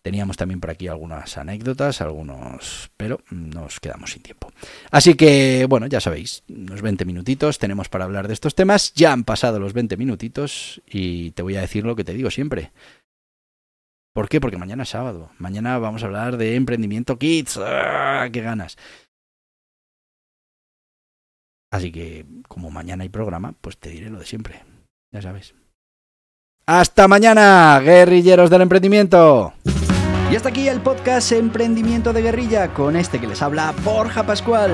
Teníamos 0.03 0.39
también 0.39 0.61
por 0.61 0.71
aquí 0.71 0.89
algunas 0.89 1.37
anécdotas, 1.37 2.01
algunos, 2.01 2.91
pero 2.97 3.21
nos 3.31 3.81
quedamos 3.81 4.13
sin 4.13 4.23
tiempo. 4.23 4.51
Así 4.91 5.15
que, 5.15 5.67
bueno, 5.69 5.87
ya 5.87 6.01
sabéis, 6.01 6.43
unos 6.49 6.81
20 6.81 7.05
minutitos 7.05 7.59
tenemos 7.59 7.91
para 7.91 8.07
hablar 8.07 8.27
de 8.27 8.33
estos 8.33 8.55
temas. 8.55 8.95
Ya 8.95 9.13
han 9.13 9.25
pasado 9.25 9.61
los 9.61 9.75
20 9.75 9.99
minutitos 9.99 10.81
y 10.87 11.33
te 11.33 11.43
voy 11.43 11.57
a 11.57 11.61
decir 11.61 11.85
lo 11.85 11.97
que 11.97 12.05
te 12.05 12.15
digo 12.15 12.31
siempre. 12.31 12.73
¿Por 14.15 14.29
qué? 14.29 14.41
Porque 14.41 14.57
mañana 14.57 14.85
es 14.85 14.89
sábado. 14.89 15.31
Mañana 15.39 15.79
vamos 15.79 16.03
a 16.03 16.07
hablar 16.07 16.39
de 16.39 16.55
emprendimiento 16.55 17.19
kids. 17.19 17.59
¡Ah, 17.63 18.27
¡Qué 18.33 18.41
ganas! 18.41 18.79
Así 21.71 21.93
que, 21.93 22.27
como 22.49 22.71
mañana 22.71 23.03
hay 23.03 23.11
programa, 23.11 23.55
pues 23.61 23.79
te 23.79 23.91
diré 23.91 24.11
lo 24.11 24.19
de 24.19 24.27
siempre. 24.27 24.65
Ya 25.13 25.23
sabes. 25.23 25.55
Hasta 26.67 27.07
mañana, 27.07 27.81
guerrilleros 27.81 28.51
del 28.51 28.63
emprendimiento. 28.63 29.55
Y 30.31 30.37
hasta 30.37 30.51
aquí 30.51 30.69
el 30.69 30.81
podcast 30.81 31.33
Emprendimiento 31.33 32.13
de 32.13 32.23
Guerrilla 32.23 32.73
con 32.73 32.95
este 32.95 33.19
que 33.19 33.27
les 33.27 33.43
habla 33.43 33.75
Borja 33.83 34.23
Pascual. 34.23 34.71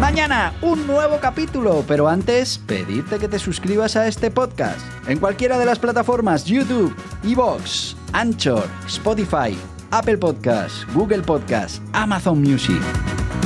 Mañana 0.00 0.54
un 0.62 0.86
nuevo 0.86 1.18
capítulo, 1.20 1.84
pero 1.86 2.08
antes 2.08 2.56
pedirte 2.56 3.18
que 3.18 3.28
te 3.28 3.38
suscribas 3.38 3.94
a 3.96 4.06
este 4.06 4.30
podcast 4.30 4.80
en 5.06 5.18
cualquiera 5.18 5.58
de 5.58 5.66
las 5.66 5.78
plataformas 5.78 6.46
YouTube, 6.46 6.96
Evox, 7.22 7.94
Anchor, 8.14 8.66
Spotify, 8.86 9.54
Apple 9.90 10.16
Podcasts, 10.16 10.86
Google 10.94 11.20
Podcasts, 11.20 11.82
Amazon 11.92 12.40
Music. 12.40 12.80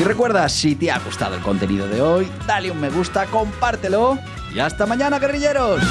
Y 0.00 0.04
recuerda, 0.04 0.48
si 0.48 0.76
te 0.76 0.92
ha 0.92 1.00
gustado 1.00 1.34
el 1.34 1.42
contenido 1.42 1.88
de 1.88 2.00
hoy, 2.00 2.30
dale 2.46 2.70
un 2.70 2.80
me 2.80 2.90
gusta, 2.90 3.26
compártelo 3.26 4.18
y 4.54 4.60
hasta 4.60 4.86
mañana, 4.86 5.18
guerrilleros. 5.18 5.82